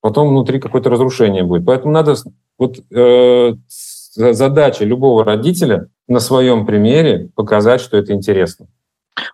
[0.00, 1.66] потом внутри какое-то разрушение будет.
[1.66, 2.14] Поэтому надо...
[2.56, 8.68] Вот э, задача любого родителя на своем примере показать, что это интересно.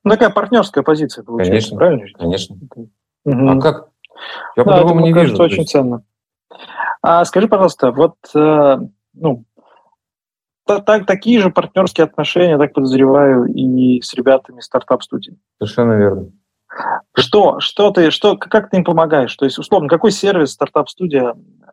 [0.02, 2.06] Ну, такая партнерская позиция получается, конечно, правильно?
[2.18, 2.56] Конечно.
[3.24, 3.48] Угу.
[3.48, 3.88] А как?
[4.56, 5.34] Я да, по-другому не вижу.
[5.34, 6.02] Это очень ценно.
[7.02, 8.78] А скажи, пожалуйста, вот э,
[9.14, 9.44] ну,
[10.66, 15.38] так, такие же партнерские отношения, так подозреваю, и с ребятами стартап-студии.
[15.60, 16.32] Совершенно верно.
[17.14, 19.34] Что, что ты, что, как ты им помогаешь?
[19.36, 21.66] То есть, условно, какой сервис стартап-студия э,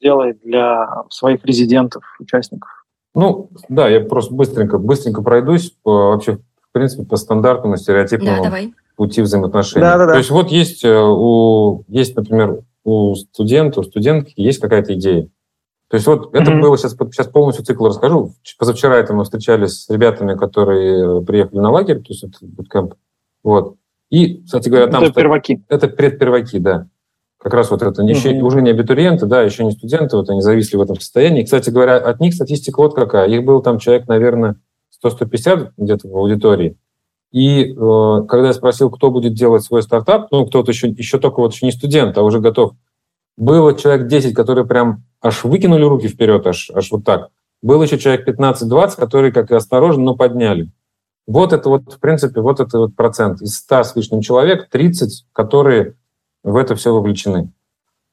[0.00, 2.86] делает для своих резидентов, участников?
[3.14, 8.56] Ну, да, я просто быстренько, быстренько пройдусь по, вообще, в принципе, по стандартному стереотипному да,
[8.96, 9.80] пути взаимоотношений.
[9.80, 10.12] Да, да, да.
[10.12, 15.28] То есть вот есть, э, у, есть, например, у студента, у студентки есть какая-то идея.
[15.88, 16.40] То есть вот mm-hmm.
[16.40, 18.34] это было сейчас, сейчас полностью цикл расскажу.
[18.58, 22.94] Позавчера это мы встречались с ребятами, которые приехали на лагерь, то есть это буткемп.
[23.42, 23.76] Вот.
[24.10, 25.04] И, кстати говоря, там...
[25.04, 25.62] Это перваки.
[25.68, 26.88] Это предперваки, да.
[27.38, 28.46] Как раз вот это еще, угу.
[28.46, 31.42] уже не абитуриенты, да, еще не студенты, вот они зависли в этом состоянии.
[31.42, 33.28] И, кстати говоря, от них статистика вот какая.
[33.28, 34.56] Их был там человек, наверное,
[35.04, 36.76] 100-150 где-то в аудитории.
[37.30, 41.40] И э, когда я спросил, кто будет делать свой стартап, ну, кто-то еще, еще только
[41.40, 42.72] вот еще не студент, а уже готов,
[43.36, 47.28] было человек 10, которые прям аж выкинули руки вперед, аж, аж вот так.
[47.60, 50.70] Был еще человек 15-20, которые, как и осторожно, но подняли.
[51.28, 53.42] Вот это вот, в принципе, вот это вот процент.
[53.42, 55.94] Из 100 с лишним человек 30, которые
[56.42, 57.52] в это все вовлечены.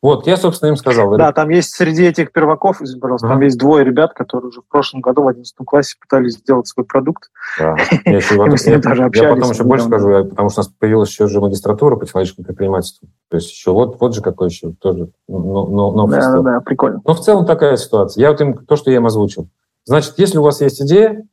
[0.02, 1.16] Вот, я, собственно, им сказал.
[1.18, 4.68] Да, там есть среди этих перваков, извините, пожалуйста, там есть двое ребят, которые уже в
[4.68, 7.32] прошлом году в 11 классе пытались сделать свой продукт.
[7.58, 7.78] Да.
[8.06, 9.30] Я, еще, мы с ними даже общались.
[9.30, 12.46] Я потом еще больше скажу, потому что у нас появилась еще же магистратура по технологическому
[12.46, 13.08] предпринимательству.
[13.30, 17.02] То есть еще вот, вот же какой еще тоже Да, да, да, прикольно.
[17.04, 18.22] Но в целом такая ситуация.
[18.22, 19.48] Я вот им, то, что я им озвучил.
[19.86, 21.26] Значит, если у вас есть идея,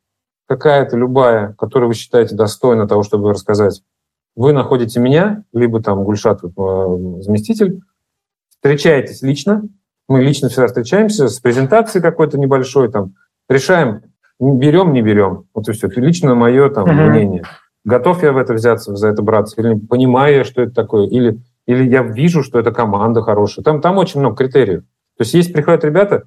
[0.57, 3.83] какая-то любая, которую вы считаете достойна того, чтобы рассказать,
[4.37, 6.49] вы находите меня, либо там Гульшат, э,
[7.21, 7.81] заместитель,
[8.51, 9.63] встречаетесь лично,
[10.09, 13.15] мы лично всегда встречаемся с презентацией какой-то небольшой, там,
[13.49, 14.03] решаем,
[14.39, 15.47] берем, не берем.
[15.55, 15.87] Вот и все.
[15.87, 17.11] Это лично мое там, uh-huh.
[17.11, 17.45] мнение.
[17.85, 21.41] Готов я в это взяться, за это браться, или понимаю я, что это такое, или,
[21.67, 23.65] или я вижу, что это команда хорошая.
[23.65, 24.83] Там, там очень много критериев.
[25.17, 26.25] То есть есть приходят ребята,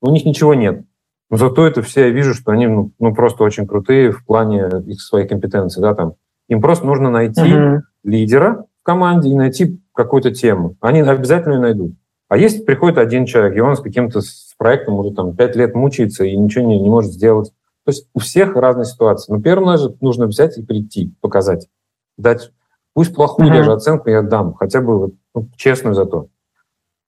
[0.00, 0.84] у них ничего нет.
[1.30, 4.68] Но зато это все я вижу, что они ну, ну, просто очень крутые в плане
[4.86, 5.80] их своей компетенции.
[5.80, 6.14] Да, там.
[6.48, 7.80] Им просто нужно найти uh-huh.
[8.04, 10.76] лидера в команде и найти какую-то тему.
[10.80, 11.92] Они обязательно ее найдут.
[12.28, 15.74] А если приходит один человек, и он с каким-то с проектом уже там пять лет
[15.74, 17.52] мучается и ничего не, не может сделать.
[17.84, 19.32] То есть у всех разные ситуации.
[19.32, 21.68] Но первым же нужно взять и прийти, показать,
[22.16, 22.52] дать,
[22.94, 23.54] пусть плохую uh-huh.
[23.54, 26.28] даже оценку я дам, хотя бы ну, честную зато.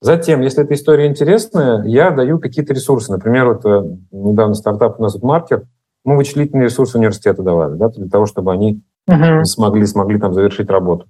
[0.00, 3.10] Затем, если эта история интересная, я даю какие-то ресурсы.
[3.10, 5.64] Например, вот э, недавно стартап у нас вот маркер,
[6.04, 9.44] мы вычислительные ресурсы университета давали, да, для того, чтобы они uh-huh.
[9.44, 11.06] смогли, смогли там завершить работу.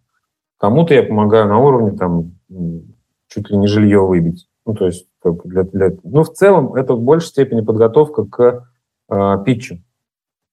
[0.59, 2.33] Кому-то я помогаю на уровне там
[3.29, 4.49] чуть ли не жилье выбить.
[4.65, 8.69] Ну, то есть Для, для, ну, в целом, это в большей степени подготовка к
[9.11, 9.79] э, питчу,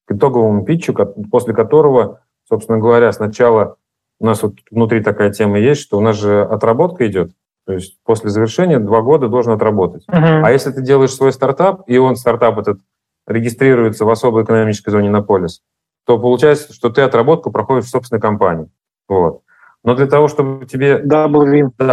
[0.06, 0.94] к итоговому питчу,
[1.30, 3.76] после которого, собственно говоря, сначала
[4.18, 7.32] у нас вот внутри такая тема есть, что у нас же отработка идет,
[7.66, 10.04] то есть после завершения два года должен отработать.
[10.08, 10.42] Uh-huh.
[10.44, 12.78] А если ты делаешь свой стартап, и он, стартап этот,
[13.26, 15.62] регистрируется в особой экономической зоне на полис,
[16.06, 18.68] то получается, что ты отработку проходишь в собственной компании.
[19.08, 19.42] Вот.
[19.82, 21.28] Но для того, чтобы тебе да,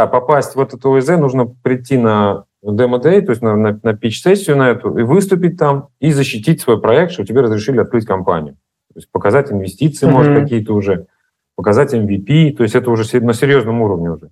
[0.07, 4.69] попасть в этот ОСЗ, нужно прийти на демо-дей, то есть на, на, на пич-сессию на
[4.69, 8.55] эту, и выступить там, и защитить свой проект, что тебе разрешили открыть компанию.
[8.93, 10.11] То есть показать инвестиции, mm-hmm.
[10.11, 11.07] может, какие-то уже,
[11.55, 14.29] показать MVP, то есть это уже на серьезном уровне уже.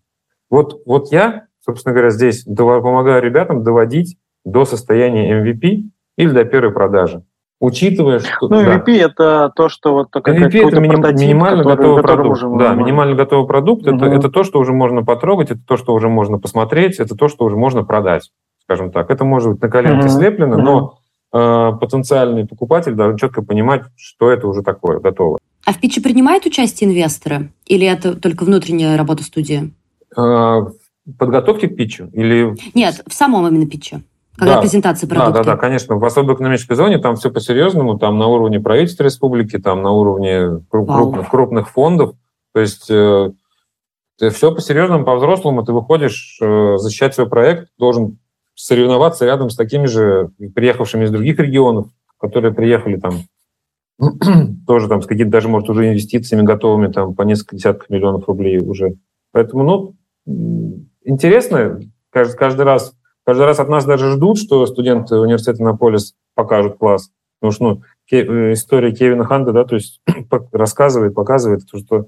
[0.51, 6.71] Вот, вот я, собственно говоря, здесь помогаю ребятам доводить до состояния MVP или до первой
[6.71, 7.23] продажи
[7.61, 8.49] учитывая, что...
[8.49, 8.91] Ну, MVP да.
[8.91, 12.29] это то, что вот MVP это миним, прототип, минимально который, готовый продукт.
[12.31, 13.95] Уже да, минимально готовый продукт угу.
[13.95, 17.29] это, это то, что уже можно потрогать, это то, что уже можно посмотреть, это то,
[17.29, 18.31] что уже можно продать,
[18.63, 19.09] скажем так.
[19.09, 20.09] Это может быть на коленке угу.
[20.09, 20.61] слеплено, угу.
[20.61, 20.97] но
[21.33, 25.37] э, потенциальный покупатель должен четко понимать, что это уже такое, готово.
[25.63, 27.51] А в питче принимают участие инвесторы?
[27.67, 29.71] Или это только внутренняя работа студии?
[30.17, 30.65] Э,
[31.17, 32.10] подготовки к питчу?
[32.13, 32.56] Или...
[32.74, 34.04] Нет, в самом именно питче
[34.41, 35.32] когда да, презентация продукта.
[35.34, 35.97] Да, да, да, конечно.
[35.97, 40.63] В особой экономической зоне там все по-серьезному, там на уровне правительства республики, там на уровне
[40.69, 42.15] крупных, крупных фондов.
[42.54, 43.32] То есть э,
[44.17, 45.63] все по-серьезному, по-взрослому.
[45.63, 48.17] Ты выходишь э, защищать свой проект, должен
[48.56, 53.13] соревноваться рядом с такими же приехавшими из других регионов, которые приехали там
[54.67, 58.60] тоже там с какими-то даже, может, уже инвестициями готовыми там по несколько десятков миллионов рублей
[58.60, 58.95] уже.
[59.32, 61.79] Поэтому, ну, интересно
[62.12, 67.12] каждый, каждый раз Каждый раз от нас даже ждут, что студенты университета Наполис покажут класс.
[67.39, 67.81] Потому что ну,
[68.12, 70.01] э, история Кевина Ханта, да, то есть
[70.51, 72.07] рассказывает, показывает, что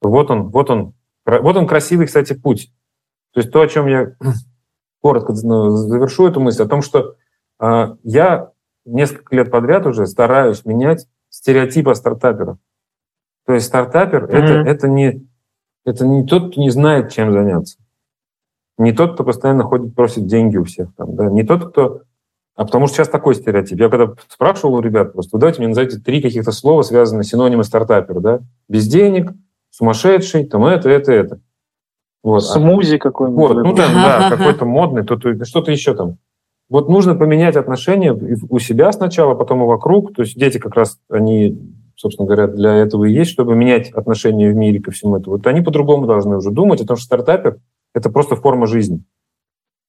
[0.00, 0.94] вот он, вот он,
[1.26, 2.72] вот он красивый, кстати, путь.
[3.32, 4.16] То есть то, о чем я
[5.02, 7.16] коротко ну, завершу эту мысль, о том, что
[7.60, 8.50] э, я
[8.86, 12.58] несколько лет подряд уже стараюсь менять стереотипы о стартаперах.
[13.46, 14.36] То есть стартапер mm-hmm.
[14.36, 15.26] это, это, не,
[15.84, 17.78] это не тот, кто не знает, чем заняться.
[18.78, 20.94] Не тот, кто постоянно ходит, просит деньги у всех.
[20.96, 21.30] Там, да?
[21.30, 22.02] Не тот, кто...
[22.56, 23.78] А потому что сейчас такой стереотип.
[23.80, 27.64] Я когда спрашивал у ребят, просто давайте мне назовите три каких-то слова, связанные с синонимы
[27.64, 28.20] стартапера.
[28.20, 28.40] Да?
[28.68, 29.32] Без денег,
[29.70, 31.40] сумасшедший, там это, это, это.
[32.22, 32.40] Вот.
[32.44, 33.48] Смузи какой-нибудь.
[33.48, 36.18] Вот, ну там, да, какой-то модный, то, что-то еще там.
[36.70, 40.14] Вот нужно поменять отношения у себя сначала, потом и вокруг.
[40.14, 41.60] То есть дети как раз, они,
[41.96, 45.36] собственно говоря, для этого и есть, чтобы менять отношения в мире ко всему этому.
[45.36, 47.58] Вот они по-другому должны уже думать о том, что стартапер
[47.94, 49.04] это просто форма жизни.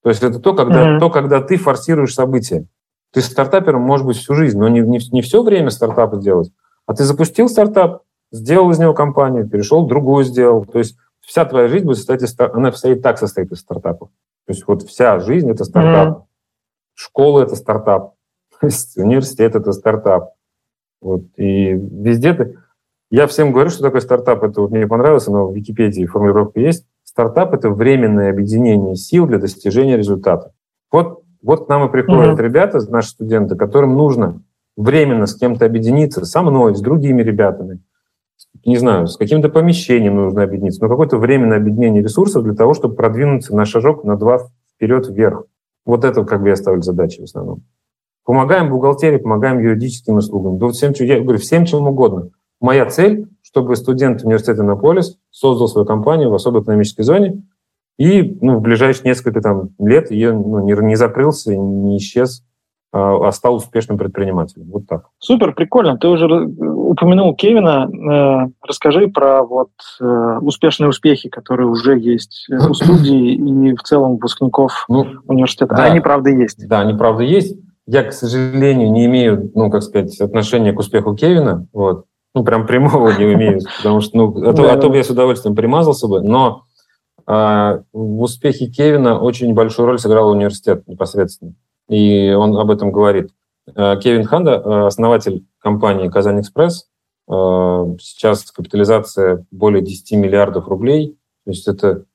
[0.04, 1.00] То есть это то, когда, mm-hmm.
[1.00, 2.68] то, когда ты форсируешь события.
[3.12, 6.52] Ты стартапером может быть всю жизнь, но не, не, не все время стартапы делать.
[6.86, 10.66] А ты запустил стартап, сделал из него компанию, перешел, другую сделал.
[10.66, 14.10] То есть вся твоя жизнь будет состоять из, она вся и так состоит из стартапов.
[14.46, 16.08] То есть вот вся жизнь– это стартап.
[16.20, 16.24] Mm-hmm.
[16.94, 18.14] Школа– это стартап.
[18.62, 20.35] Университет– это стартап.
[21.06, 21.22] Вот.
[21.38, 22.58] И везде ты...
[23.12, 24.44] Я всем говорю, что такое стартап.
[24.44, 26.88] Это вот мне понравилось, но в Википедии формулировка есть.
[27.04, 30.52] Стартап– это временное объединение сил для достижения результата.
[30.92, 32.44] Вот, вот к нам и приходят mm-hmm.
[32.44, 34.42] ребята, наши студенты, которым нужно
[34.76, 37.82] временно с кем-то объединиться, со мной, с другими ребятами,
[38.66, 42.96] не знаю, с каким-то помещением нужно объединиться, но какое-то временное объединение ресурсов для того, чтобы
[42.96, 45.46] продвинуться на шажок, на два вперед, вверх.
[45.86, 47.62] Вот это как бы я ставлю задачи в основном.
[48.26, 50.58] Помогаем бухгалтерии, помогаем юридическим услугам.
[50.58, 52.32] Да вот всем, я говорю, всем чем угодно.
[52.60, 57.44] Моя цель чтобы студент университета Иннополис создал свою компанию в особой экономической зоне
[57.98, 62.44] и ну, в ближайшие несколько там, лет ее ну, не, не закрылся, не исчез,
[62.92, 64.70] а, а стал успешным предпринимателем.
[64.72, 65.06] Вот так.
[65.20, 65.98] Супер, прикольно.
[65.98, 67.88] Ты уже упомянул Кевина.
[67.88, 69.70] Э, расскажи про вот
[70.02, 75.76] э, успешные успехи, которые уже есть у студии и в целом выпускников ну, университета.
[75.76, 76.68] Да, они правда есть.
[76.68, 77.58] Да, они правда есть.
[77.88, 81.68] Я, к сожалению, не имею, ну, как сказать, отношения к успеху Кевина.
[81.72, 82.06] Вот.
[82.34, 85.10] Ну, прям прямого не умею, потому что, ну, а то, а то бы я с
[85.10, 86.64] удовольствием примазался бы, но
[87.26, 91.54] а, в успехе Кевина очень большую роль сыграл университет непосредственно,
[91.88, 93.30] и он об этом говорит.
[93.74, 96.88] А, Кевин Ханда, а, основатель компании «Казань Экспресс»,
[97.28, 102.06] а, сейчас капитализация более 10 миллиардов рублей, то есть это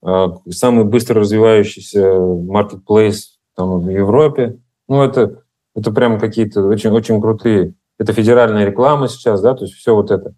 [0.00, 4.60] самый быстро развивающийся маркетплейс там, в Европе.
[4.88, 5.42] Ну, это,
[5.74, 10.10] это прям какие-то очень, очень крутые это федеральная реклама сейчас, да, то есть все вот
[10.10, 10.34] это.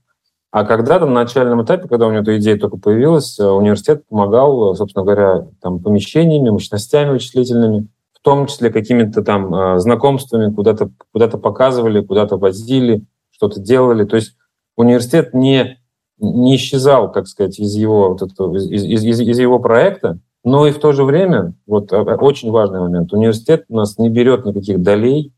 [0.50, 4.72] А когда-то на начальном этапе, когда у него эта идея только появилась, э, университет помогал,
[4.72, 10.90] э, собственно говоря, там, помещениями, мощностями вычислительными, в том числе какими-то там э, знакомствами, куда-то
[11.12, 14.04] куда показывали, куда-то возили, что-то делали.
[14.04, 14.36] То есть
[14.76, 15.78] университет не,
[16.18, 20.66] не исчезал, как сказать, из его, вот этого, из, из, из, из его проекта, Но
[20.66, 24.82] и в то же время, вот очень важный момент, университет у нас не берет никаких
[24.82, 25.32] долей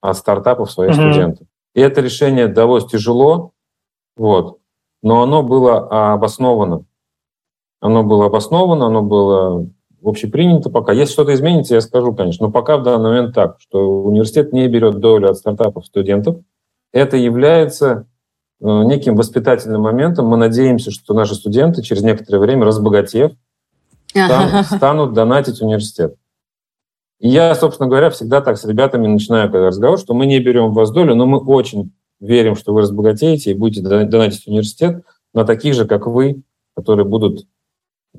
[0.00, 1.12] от стартапов своих mm-hmm.
[1.12, 1.46] студентов.
[1.74, 3.52] И это решение далось тяжело,
[4.16, 4.58] вот,
[5.02, 6.84] но оно было обосновано.
[7.80, 9.68] Оно было обосновано, оно было
[10.02, 10.92] общепринято пока.
[10.92, 12.46] Если что-то изменится, я скажу, конечно.
[12.46, 16.36] Но пока в данный момент так, что университет не берет долю от стартапов студентов.
[16.92, 18.06] Это является
[18.60, 20.26] э, неким воспитательным моментом.
[20.26, 23.32] Мы надеемся, что наши студенты через некоторое время, разбогатев,
[24.14, 26.16] станут, станут донатить университет.
[27.20, 30.70] И я, собственно говоря, всегда так с ребятами начинаю когда разговор, что мы не берем
[30.70, 35.44] в вас долю, но мы очень верим, что вы разбогатеете и будете донатить университет на
[35.44, 36.42] таких же, как вы,
[36.76, 37.46] которые будут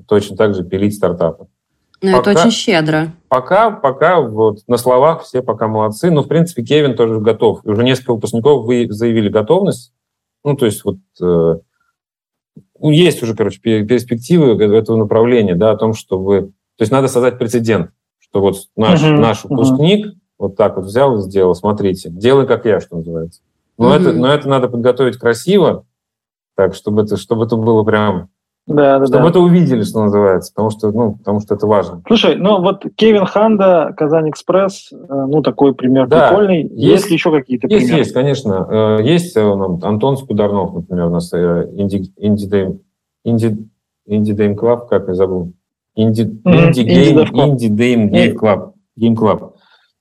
[0.06, 1.48] точно так же пилить стартапы.
[2.02, 3.12] Ну, это очень щедро.
[3.28, 6.10] Пока, пока вот на словах все пока молодцы.
[6.10, 7.60] Но, в принципе, Кевин тоже готов.
[7.64, 9.92] Уже несколько выпускников вы заявили готовность.
[10.44, 11.58] Ну, то есть вот э,
[12.80, 16.52] есть уже, короче, перспективы этого направления, да, о том, чтобы...
[16.76, 20.18] То есть надо создать прецедент, что вот наш, uh-huh, наш выпускник uh-huh.
[20.38, 23.40] вот так вот взял и сделал, смотрите, делай как я, что называется.
[23.78, 24.00] Но, uh-huh.
[24.00, 25.86] это, но это надо подготовить красиво,
[26.54, 28.30] так, чтобы это, чтобы это было прям
[28.66, 29.28] да, да, чтобы да.
[29.30, 32.02] это увидели, что называется, потому что, ну, потому что это важно.
[32.08, 36.62] Слушай, ну вот Кевин Ханда, KazanExpress, э, ну такой пример да, прикольный.
[36.62, 37.98] Есть, есть ли еще какие-то есть, примеры?
[38.00, 38.66] Есть, конечно.
[38.68, 42.80] Э, есть э, Антон Скударнов, например, у нас Indie, Indie,
[43.22, 43.68] Indie,
[44.04, 45.52] Indie Game Club, как я забыл.
[45.94, 48.74] Indie, Indie Game, Indie Game Game Club.
[48.96, 49.54] Game Club.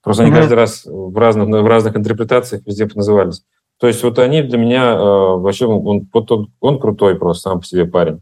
[0.04, 3.44] Просто они каждый раз в разных, в разных интерпретациях везде назывались.
[3.80, 7.86] То есть вот они для меня вообще, он, он, он крутой просто сам по себе
[7.86, 8.22] парень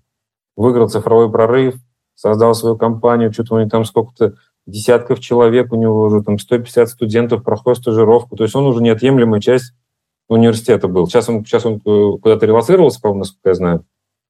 [0.56, 1.76] выиграл цифровой прорыв,
[2.16, 4.36] создал свою компанию, что-то у него там сколько-то
[4.66, 9.42] десятков человек, у него уже там 150 студентов проходят стажировку, то есть он уже неотъемлемая
[9.42, 9.74] часть
[10.30, 11.08] университета был.
[11.08, 13.86] Сейчас он, сейчас он э, куда-то релацировался, по-моему, насколько я знаю,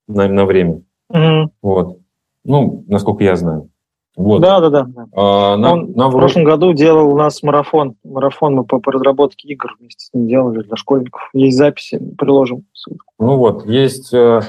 [0.08, 0.82] на, на время.
[1.12, 1.50] Mm-hmm.
[1.62, 2.00] Вот.
[2.44, 3.70] Ну, насколько я знаю.
[4.16, 4.42] Вот.
[4.42, 4.86] Да, да, да.
[5.14, 6.10] А, на, Он на...
[6.10, 7.96] в прошлом году делал у нас марафон.
[8.04, 11.30] Марафон мы по, по разработке игр вместе с ним делали для школьников.
[11.34, 12.66] Есть записи, приложим.
[13.18, 14.42] Ну вот, есть э,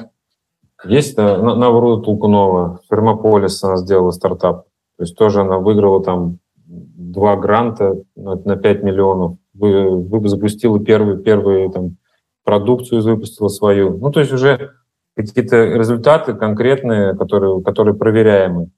[0.86, 4.64] есть э, Навруда Тулкунова, Фермополис она сделала стартап.
[4.96, 10.78] То есть тоже она выиграла там два гранта на, на 5 миллионов, вы, вы запустила
[10.80, 11.96] первую, первую там,
[12.44, 13.98] продукцию, выпустила свою.
[13.98, 14.72] Ну, то есть уже
[15.16, 18.70] какие-то результаты конкретные, которые, которые проверяемы.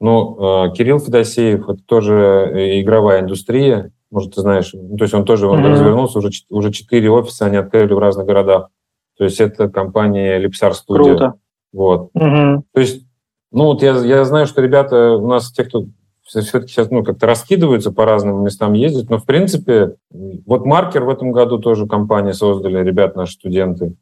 [0.00, 5.14] Но э, Кирилл Федосеев, это тоже э, игровая индустрия, может, ты знаешь, ну, то есть
[5.14, 5.68] он тоже mm-hmm.
[5.68, 8.68] развернулся, уже, уже четыре офиса они открыли в разных городах.
[9.16, 11.16] То есть это компания Lipsar Studio.
[11.16, 11.34] Круто.
[11.72, 12.10] Вот.
[12.14, 12.64] Угу.
[12.72, 13.04] То есть,
[13.52, 15.86] ну вот я, я знаю, что ребята у нас, те, кто
[16.22, 21.08] все-таки сейчас ну, как-то раскидываются по разным местам ездят, но в принципе, вот маркер в
[21.08, 23.94] этом году тоже компании создали, ребят, наши студенты.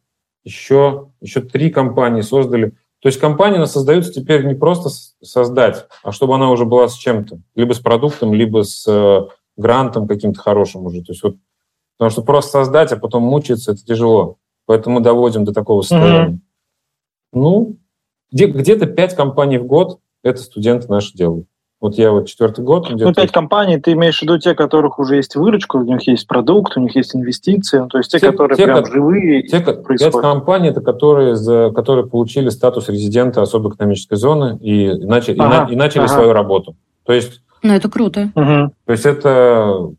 [0.43, 2.71] Еще, еще три компании создали.
[3.01, 4.89] То есть компания нас создается теперь не просто
[5.23, 7.39] создать, а чтобы она уже была с чем-то.
[7.55, 11.03] Либо с продуктом, либо с э, грантом каким-то хорошим уже.
[11.03, 11.37] То есть вот,
[11.99, 14.39] потому что просто создать, а потом мучиться, это тяжело.
[14.67, 16.35] Поэтому доводим до такого состояния.
[16.35, 16.39] Mm-hmm.
[17.35, 17.77] Ну,
[18.33, 21.47] где- где-то пять компаний в год это студенты наши делают.
[21.81, 22.89] Вот я вот четвертый год.
[22.91, 26.27] Ну, пять компаний, ты имеешь в виду те, которых уже есть выручка, у них есть
[26.27, 29.43] продукт, у них есть инвестиции, ну, то есть те, те которые те, прям живые.
[29.43, 35.39] Те, пять компаний, это которые, за, которые получили статус резидента особой экономической зоны и, начали,
[35.39, 36.15] ага, и, и начали ага.
[36.15, 36.75] свою работу.
[37.05, 37.43] То есть...
[37.63, 38.31] Ну, это круто.
[38.35, 38.73] Угу.
[38.87, 39.91] То есть это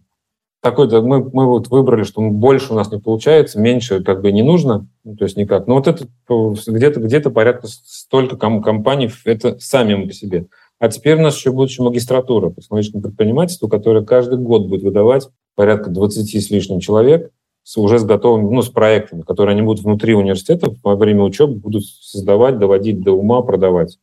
[0.65, 4.31] такой, да, мы, мы вот выбрали, что больше у нас не получается, меньше как бы
[4.31, 5.67] не нужно, ну, то есть никак.
[5.67, 10.47] Но вот это где-то где порядка столько ком- компаний, это сами по себе.
[10.79, 14.81] А теперь у нас еще будет еще магистратура по технологическому предпринимательству, которая каждый год будет
[14.81, 19.61] выдавать порядка 20 с лишним человек с, уже с готовыми, ну, с проектами, которые они
[19.61, 23.99] будут внутри университета во время учебы будут создавать, доводить до ума, продавать.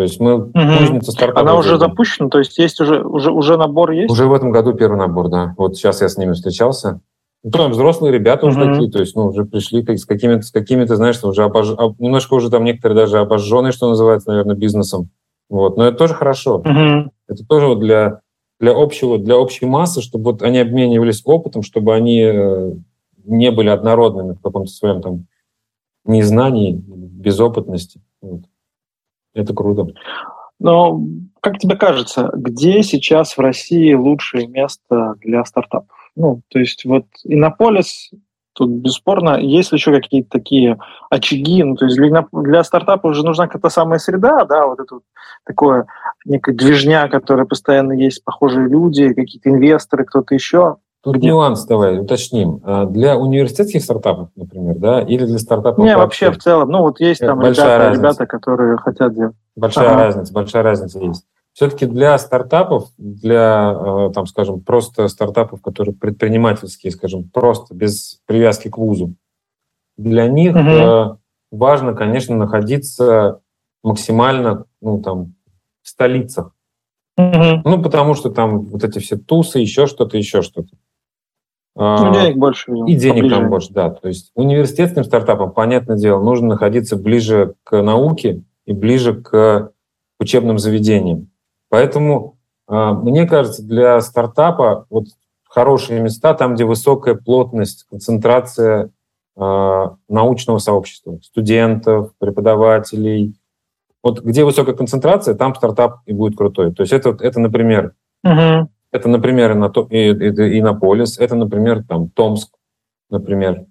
[0.00, 0.52] То есть мы угу.
[0.54, 1.42] кузница стартапа.
[1.42, 4.10] Она уже запущена, то есть есть уже, уже, уже набор есть?
[4.10, 5.54] Уже в этом году первый набор, да.
[5.58, 7.00] Вот сейчас я с ними встречался.
[7.44, 8.56] Ну, там взрослые ребята угу.
[8.56, 11.72] уже такие, то есть, ну, уже пришли с какими-то, с какими-то, знаешь, уже обож...
[11.98, 15.10] немножко уже там некоторые даже обожженные, что называется, наверное, бизнесом.
[15.50, 16.60] Вот, но это тоже хорошо.
[16.60, 17.10] Угу.
[17.28, 18.20] Это тоже вот для,
[18.58, 22.72] для общего, для общей массы, чтобы вот они обменивались опытом, чтобы они э,
[23.26, 25.26] не были однородными в каком-то своем там
[26.06, 28.00] незнании, безопытности.
[28.22, 28.44] Вот.
[29.34, 29.86] Это круто.
[30.58, 31.00] Но
[31.40, 35.96] как тебе кажется, где сейчас в России лучшее место для стартапов?
[36.16, 38.10] Ну, то есть вот Иннополис,
[38.52, 41.62] тут бесспорно, есть ли еще какие-то такие очаги?
[41.62, 45.04] Ну, то есть для, для стартапа уже нужна какая-то самая среда, да, вот это вот
[45.46, 45.86] такое
[46.26, 50.76] некое движня, которое постоянно есть, похожие люди, какие-то инвесторы, кто-то еще.
[51.02, 51.28] Тут Где?
[51.28, 52.60] нюанс давай уточним.
[52.62, 55.82] А для университетских стартапов, например, да, или для стартапов?
[55.82, 56.68] Не, вообще в целом.
[56.68, 58.02] Ну, вот есть там большая ребята, разница.
[58.02, 59.36] ребята, которые хотят делать.
[59.56, 60.04] Большая ага.
[60.04, 61.24] разница, большая разница есть.
[61.52, 68.68] Все-таки для стартапов, для, э, там, скажем, просто стартапов, которые предпринимательские, скажем, просто без привязки
[68.68, 69.14] к вузу,
[69.96, 71.18] для них угу.
[71.50, 73.40] важно, конечно, находиться
[73.82, 75.34] максимально, ну, там,
[75.82, 76.54] в столицах.
[77.16, 77.62] Угу.
[77.64, 80.76] Ну, потому что там вот эти все тусы, еще что-то, еще что-то.
[81.76, 82.72] Ну, денег больше.
[82.86, 83.36] И денег поближе.
[83.36, 83.90] там больше, да.
[83.90, 89.72] То есть университетским стартапам, понятное дело, нужно находиться ближе к науке и ближе к
[90.18, 91.30] учебным заведениям.
[91.68, 95.06] Поэтому, а, мне кажется, для стартапа вот
[95.44, 98.90] хорошие места там, где высокая плотность, концентрация
[99.36, 103.36] а, научного сообщества, студентов, преподавателей.
[104.02, 106.74] Вот где высокая концентрация, там стартап и будет крутой.
[106.74, 107.94] То есть это, это например,
[108.24, 108.68] угу.
[108.92, 112.50] Это, например, Иннополис, это, например, там Томск,
[113.08, 113.66] например.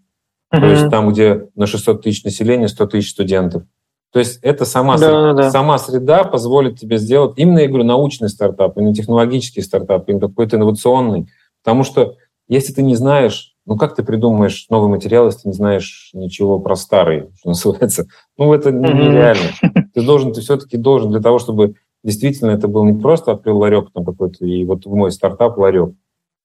[0.51, 0.61] Угу.
[0.61, 3.63] То есть там, где на 600 тысяч населения 100 тысяч студентов.
[4.11, 5.51] То есть это сама, да, среда, да.
[5.51, 10.55] сама среда позволит тебе сделать именно, я говорю, научный стартап, именно технологический стартап, именно какой-то
[10.57, 11.27] инновационный.
[11.63, 12.15] Потому что
[12.47, 16.59] если ты не знаешь, ну как ты придумаешь новый материал, если ты не знаешь ничего
[16.59, 18.07] про старый, что называется?
[18.37, 19.51] Ну это нереально.
[19.93, 23.91] Ты должен, ты все-таки должен для того, чтобы действительно это был не просто открыл ларек
[23.93, 25.93] там какой-то, и вот мой стартап ларек.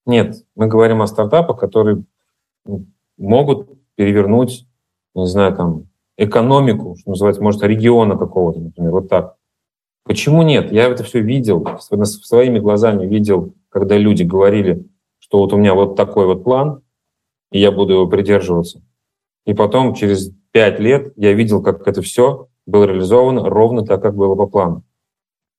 [0.07, 2.05] Нет, мы говорим о стартапах, которые
[2.65, 2.87] ну,
[3.17, 4.67] могут перевернуть,
[5.15, 5.87] не знаю, там,
[6.17, 9.37] экономику, что называется, может, региона какого-то, например, вот так.
[10.05, 10.71] Почему нет?
[10.71, 14.87] Я это все видел, своими глазами видел, когда люди говорили,
[15.19, 16.83] что вот у меня вот такой вот план,
[17.51, 18.83] и я буду его придерживаться.
[19.47, 24.15] И потом, через пять лет, я видел, как это все было реализовано ровно так, как
[24.15, 24.83] было по плану.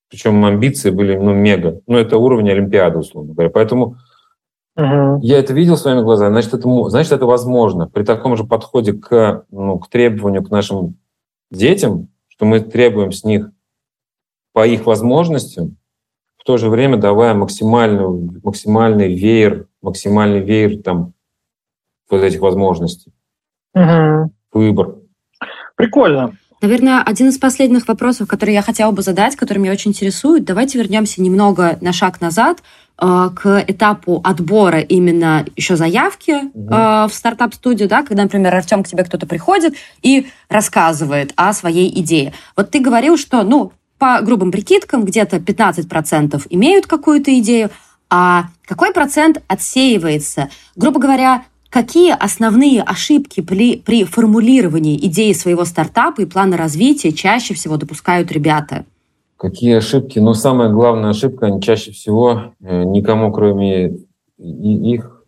[0.09, 1.81] Причем амбиции были ну, мега.
[1.87, 3.49] Ну, это уровень Олимпиады, условно говоря.
[3.49, 3.97] Поэтому
[4.77, 5.21] Угу.
[5.21, 7.87] Я это видел своими глазами, значит это, значит, это возможно.
[7.87, 10.97] При таком же подходе к, ну, к требованию к нашим
[11.49, 13.51] детям, что мы требуем с них
[14.51, 15.77] по их возможностям,
[16.37, 21.13] в то же время давая максимальный, максимальный веер, максимальный веер там,
[22.09, 23.13] вот этих возможностей.
[23.73, 24.31] Угу.
[24.51, 24.95] Выбор.
[25.75, 26.37] Прикольно.
[26.61, 30.77] Наверное, один из последних вопросов, который я хотела бы задать, который меня очень интересует, давайте
[30.77, 32.63] вернемся немного на шаг назад
[32.99, 36.73] э, к этапу отбора именно еще заявки угу.
[36.73, 41.89] э, в стартап-студию, да, когда, например, Артем к тебе кто-то приходит и рассказывает о своей
[41.99, 42.33] идее.
[42.55, 47.69] Вот ты говорил, что, ну, по грубым прикидкам, где-то 15% имеют какую-то идею,
[48.09, 50.49] а какой процент отсеивается?
[50.75, 51.43] Грубо говоря,
[51.75, 58.31] Какие основные ошибки при, при формулировании идеи своего стартапа и плана развития чаще всего допускают
[58.31, 58.85] ребята?
[59.35, 60.19] Какие ошибки?
[60.19, 63.97] Ну, самая главная ошибка, они чаще всего э, никому, кроме
[64.37, 65.21] их,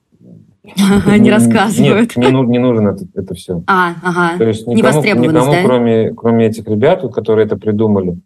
[0.69, 2.15] не рассказывают.
[2.15, 3.61] Нет, не, не нужно это, это все.
[3.67, 4.37] А, ага.
[4.37, 5.63] То есть никому, никому да?
[5.65, 8.21] кроме, кроме этих ребят, которые это придумали,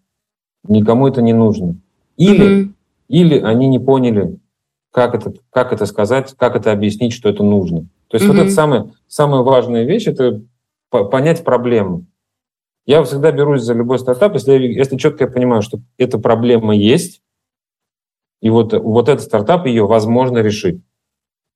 [0.67, 1.74] никому это не нужно.
[2.17, 2.72] Или, угу.
[3.07, 4.38] или они не поняли,
[4.91, 7.88] как это, как это сказать, как это объяснить, что это нужно.
[8.12, 8.30] То есть mm-hmm.
[8.30, 10.41] вот это самая, самая важная вещь, это
[10.89, 12.05] понять проблему.
[12.86, 17.22] Я всегда берусь за любой стартап, если, если четко я понимаю, что эта проблема есть,
[18.41, 20.82] и вот, вот этот стартап ее возможно решить.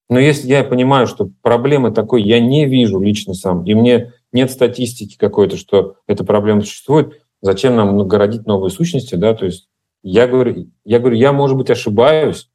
[0.07, 4.49] Но если я понимаю, что проблемы такой я не вижу лично сам, и мне нет
[4.49, 9.67] статистики какой-то, что эта проблема существует, зачем нам городить новые сущности, да, то есть
[10.03, 12.49] я говорю, я говорю, я, может быть, ошибаюсь,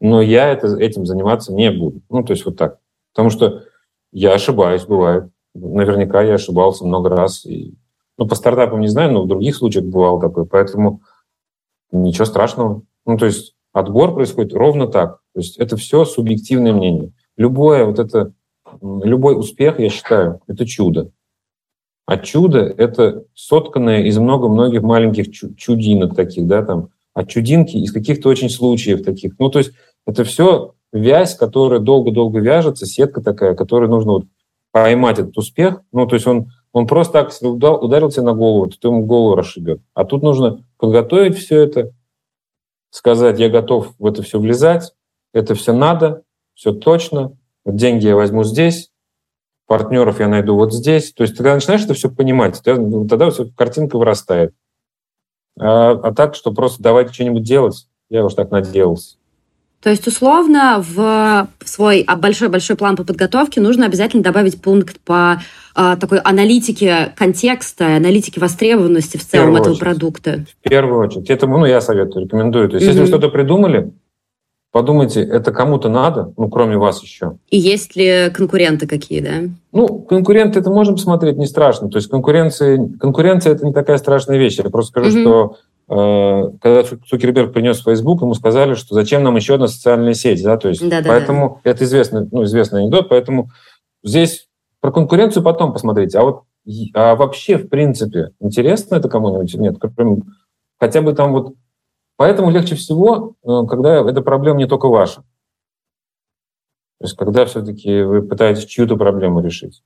[0.00, 2.00] но я это, этим заниматься не буду.
[2.08, 2.78] Ну, то есть вот так.
[3.14, 3.62] Потому что
[4.12, 5.30] я ошибаюсь, бывает.
[5.54, 7.46] Наверняка я ошибался много раз.
[7.46, 7.74] И,
[8.18, 10.44] ну, по стартапам не знаю, но в других случаях бывало такое.
[10.44, 11.00] Поэтому
[11.92, 12.82] ничего страшного.
[13.06, 15.20] Ну, то есть отбор происходит ровно так.
[15.34, 17.12] То есть это все субъективное мнение.
[17.36, 18.32] Любое вот это,
[18.80, 21.10] любой успех, я считаю, это чудо.
[22.06, 28.28] А чудо— это сотканное из много-многих маленьких чудинок таких, да, там, а чудинки из каких-то
[28.28, 29.38] очень случаев таких.
[29.38, 29.72] Ну, то есть
[30.06, 34.24] это все вязь, которая долго-долго вяжется, сетка такая, которой нужно вот
[34.70, 35.82] поймать этот успех.
[35.92, 39.82] Ну, то есть он, он просто так ударил тебе на голову, то ему голову расшибет.
[39.92, 41.92] А тут нужно подготовить все это,
[42.90, 44.94] сказать, я готов в это все влезать,
[45.32, 46.22] это все надо,
[46.54, 47.36] все точно,
[47.66, 48.92] деньги я возьму здесь,
[49.66, 51.12] партнеров я найду вот здесь.
[51.12, 54.54] То есть, когда начинаешь это все понимать, тогда, тогда все, картинка вырастает.
[55.58, 59.16] А, а так, что просто давайте что-нибудь делать, я уж так наделался.
[59.84, 65.42] То есть, условно, в свой большой-большой план по подготовке нужно обязательно добавить пункт по
[65.76, 69.80] э, такой аналитике контекста, аналитике востребованности в целом в этого очередь.
[69.80, 70.46] продукта.
[70.62, 71.28] В первую очередь.
[71.28, 72.70] Это, ну, я советую, рекомендую.
[72.70, 72.88] То есть, mm-hmm.
[72.88, 73.92] если вы что-то придумали,
[74.72, 77.36] подумайте, это кому-то надо, ну, кроме вас еще.
[77.50, 79.50] И есть ли конкуренты какие, да?
[79.70, 81.90] Ну, конкуренты это можно посмотреть, не страшно.
[81.90, 84.56] То есть конкуренция, конкуренция это не такая страшная вещь.
[84.56, 85.20] Я просто скажу, mm-hmm.
[85.20, 85.56] что
[85.86, 90.68] когда Цукерберг принес Facebook, ему сказали, что зачем нам еще одна социальная сеть, да, то
[90.68, 91.08] есть Да-да-да.
[91.08, 93.50] поэтому это известный, ну, известный анекдот, поэтому
[94.02, 94.48] здесь
[94.80, 96.18] про конкуренцию потом посмотрите.
[96.18, 96.42] А вот
[96.94, 99.54] а вообще, в принципе, интересно это кому-нибудь?
[99.54, 99.76] Нет,
[100.78, 101.54] хотя бы там вот
[102.16, 105.22] Поэтому легче всего, э, когда эта проблема не только ваша.
[107.00, 109.82] То есть когда все-таки вы пытаетесь чью-то проблему решить.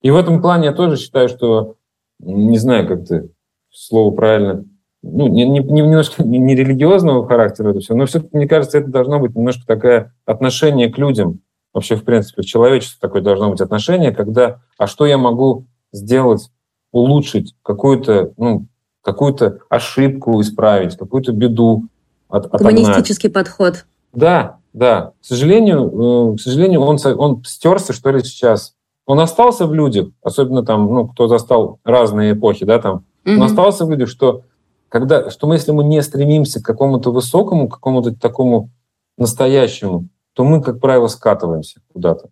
[0.00, 1.76] И в этом плане я тоже считаю, что,
[2.20, 3.30] не знаю, как ты
[3.70, 4.64] слово правильно,
[5.02, 9.20] ну, не, не, немножко не, религиозного характера это все, но все-таки, мне кажется, это должно
[9.20, 11.40] быть немножко такое отношение к людям.
[11.72, 16.50] Вообще, в принципе, в человечестве такое должно быть отношение, когда, а что я могу сделать,
[16.90, 18.66] улучшить какую-то, ну,
[19.02, 21.84] какую-то ошибку исправить, какую-то беду
[22.28, 23.84] от, Гуманистический подход.
[24.12, 25.12] Да, да.
[25.20, 28.74] К сожалению, э, к сожалению, он, он стерся, что ли, сейчас.
[29.04, 33.04] Он остался в людях, особенно там, ну, кто застал разные эпохи, да, там.
[33.24, 33.36] Mm-hmm.
[33.36, 34.42] Он остался в людях, что
[34.88, 38.70] когда, что мы, если мы не стремимся к какому-то высокому, к какому-то такому
[39.18, 42.28] настоящему, то мы, как правило, скатываемся куда-то.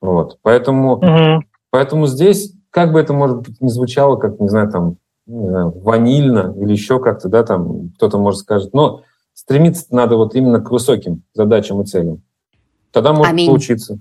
[0.00, 0.38] Вот.
[0.42, 1.40] Поэтому, mm-hmm.
[1.70, 4.96] поэтому здесь, как бы это, может быть, не звучало, как, не знаю, там,
[5.26, 8.72] ванильно или еще как-то, да, там кто-то может сказать.
[8.72, 9.02] Но
[9.34, 12.22] стремиться надо вот именно к высоким задачам и целям.
[12.90, 13.46] Тогда может Аминь.
[13.48, 13.98] получиться.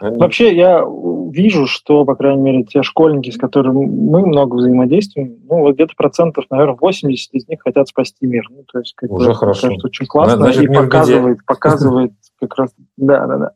[0.00, 0.18] Аминь.
[0.18, 0.84] Вообще я
[1.30, 5.94] вижу, что, по крайней мере, те школьники, с которыми мы много взаимодействуем, ну, вот где-то
[5.96, 8.44] процентов, наверное, 80 из них хотят спасти мир.
[8.50, 9.68] Ну, то есть, как Уже бы, хорошо.
[9.68, 12.70] Кажется, очень классно Значит, и показывает, показывает как раз...
[12.96, 13.52] Да, да, да.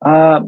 [0.00, 0.42] А,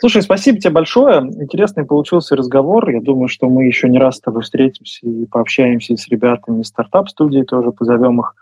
[0.00, 1.22] Слушай, спасибо тебе большое.
[1.22, 2.88] Интересный получился разговор.
[2.88, 6.68] Я думаю, что мы еще не раз с тобой встретимся и пообщаемся с ребятами из
[6.68, 8.34] стартап-студии, тоже позовем их.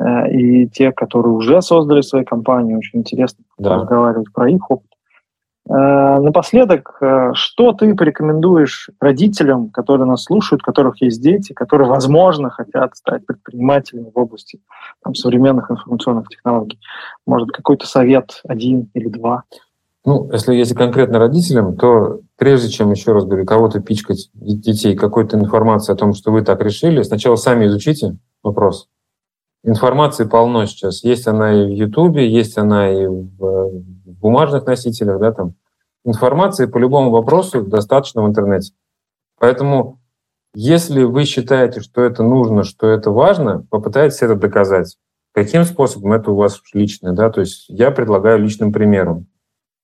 [0.00, 3.76] Э, и те, которые уже создали свои компании, очень интересно да.
[3.76, 4.90] разговаривать про их опыт.
[5.66, 11.88] Э, напоследок, э, что ты порекомендуешь родителям, которые нас слушают, у которых есть дети, которые,
[11.88, 14.60] возможно, хотят стать предпринимателями в области
[15.02, 16.78] там, современных информационных технологий?
[17.26, 19.44] Может, какой-то совет один или два?
[20.04, 25.38] Ну, если если конкретно родителям, то прежде чем, еще раз говорю, кого-то пичкать детей какой-то
[25.38, 28.88] информацией о том, что вы так решили, сначала сами изучите вопрос.
[29.62, 31.02] Информации полно сейчас.
[31.04, 33.93] Есть она и в Ютубе, есть она и в, в
[34.24, 35.54] бумажных носителях, да, там.
[36.06, 38.72] Информации по любому вопросу достаточно в интернете.
[39.38, 40.00] Поэтому,
[40.54, 44.96] если вы считаете, что это нужно, что это важно, попытайтесь это доказать.
[45.32, 49.26] Каким способом это у вас личное, да, то есть я предлагаю личным примером.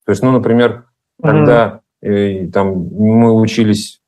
[0.07, 0.87] То есть, ну, например,
[1.23, 2.47] когда mm-hmm.
[2.47, 4.01] э, там мы учились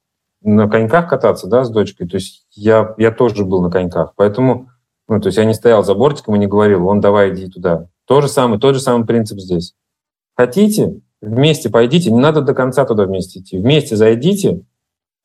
[0.42, 4.70] на коньках кататься, да, с дочкой, то есть я, я тоже был на коньках, поэтому,
[5.08, 7.88] ну, то есть я не стоял за бортиком и не говорил, он давай иди туда.
[8.06, 9.74] То же самое, тот же самый принцип здесь.
[10.36, 14.62] Хотите, вместе пойдите, не надо до конца туда вместе идти, вместе зайдите,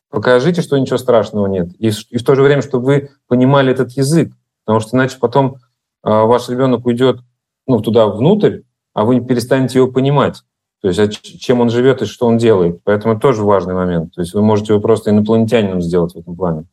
[0.10, 1.70] покажите, что ничего страшного нет.
[1.80, 4.34] И, и в то же время, чтобы вы понимали этот язык,
[4.66, 5.55] потому что иначе потом
[6.03, 7.20] э, ваш ребенок уйдет
[7.68, 8.62] ну, туда внутрь,
[8.93, 10.41] а вы перестанете его понимать.
[10.82, 12.82] То есть а чем он живет и что он делает.
[12.84, 14.14] Поэтому это тоже важный момент.
[14.14, 16.66] То есть вы можете его просто инопланетянином сделать в этом плане.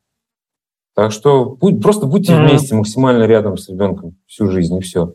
[0.95, 2.47] Так что будь, просто будьте mm-hmm.
[2.47, 5.15] вместе, максимально рядом с ребенком всю жизнь, и все.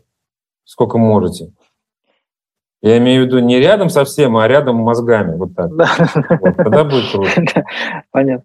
[0.64, 1.52] Сколько можете.
[2.82, 5.36] Я имею в виду не рядом совсем, а рядом мозгами.
[5.36, 5.70] Вот так.
[5.70, 7.64] Вот, тогда будет круто.
[8.10, 8.44] Понятно.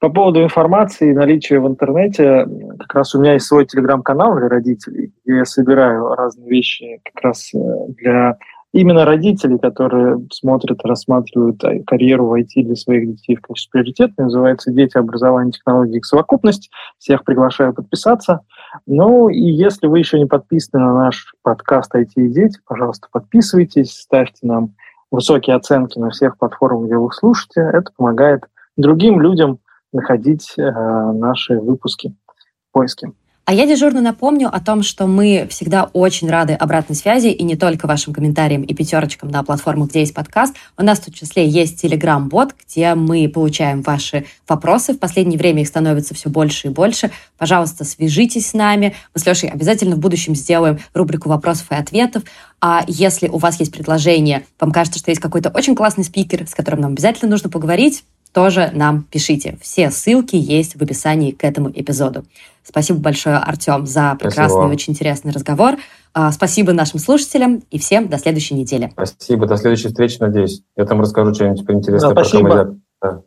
[0.00, 2.48] По поводу информации и наличия в интернете,
[2.78, 7.22] как раз у меня есть свой телеграм-канал для родителей, где я собираю разные вещи как
[7.22, 7.58] раз э,
[7.98, 8.38] для
[8.72, 14.14] именно родители, которые смотрят, рассматривают э, карьеру в IT для своих детей в качестве приоритета,
[14.22, 16.70] называется «Дети, образование, технологии и совокупность».
[16.98, 18.40] Всех приглашаю подписаться.
[18.86, 23.92] Ну и если вы еще не подписаны на наш подкаст «IT и дети», пожалуйста, подписывайтесь,
[23.92, 24.74] ставьте нам
[25.10, 27.60] высокие оценки на всех платформах, где вы слушаете.
[27.60, 28.44] Это помогает
[28.76, 29.58] другим людям
[29.92, 32.14] находить э, наши выпуски
[32.68, 33.12] в поиске.
[33.50, 37.56] А я дежурно напомню о том, что мы всегда очень рады обратной связи и не
[37.56, 40.54] только вашим комментариям и пятерочкам на платформах, где есть подкаст.
[40.78, 44.92] У нас в том числе есть Telegram-бот, где мы получаем ваши вопросы.
[44.92, 47.10] В последнее время их становится все больше и больше.
[47.38, 48.94] Пожалуйста, свяжитесь с нами.
[49.16, 52.22] Мы с Лешей обязательно в будущем сделаем рубрику вопросов и ответов.
[52.60, 56.54] А если у вас есть предложение, вам кажется, что есть какой-то очень классный спикер, с
[56.54, 59.58] которым нам обязательно нужно поговорить, тоже нам пишите.
[59.60, 62.24] Все ссылки есть в описании к этому эпизоду.
[62.62, 64.68] Спасибо большое, Артем, за прекрасный Спасибо.
[64.68, 65.76] и очень интересный разговор.
[66.12, 68.90] А, спасибо нашим слушателям и всем до следующей недели.
[68.92, 70.62] Спасибо, до следующей встречи, надеюсь.
[70.76, 72.68] Я там расскажу что-нибудь интересное да, про Камызяк.
[73.02, 73.22] Да.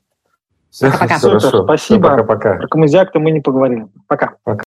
[0.70, 1.18] Все, пока.
[1.18, 2.10] Все, Супер, спасибо.
[2.10, 2.56] Пока-пока.
[2.56, 3.88] Про Камызяк-то мы не поговорили.
[4.08, 4.34] Пока.
[4.44, 4.58] Пока.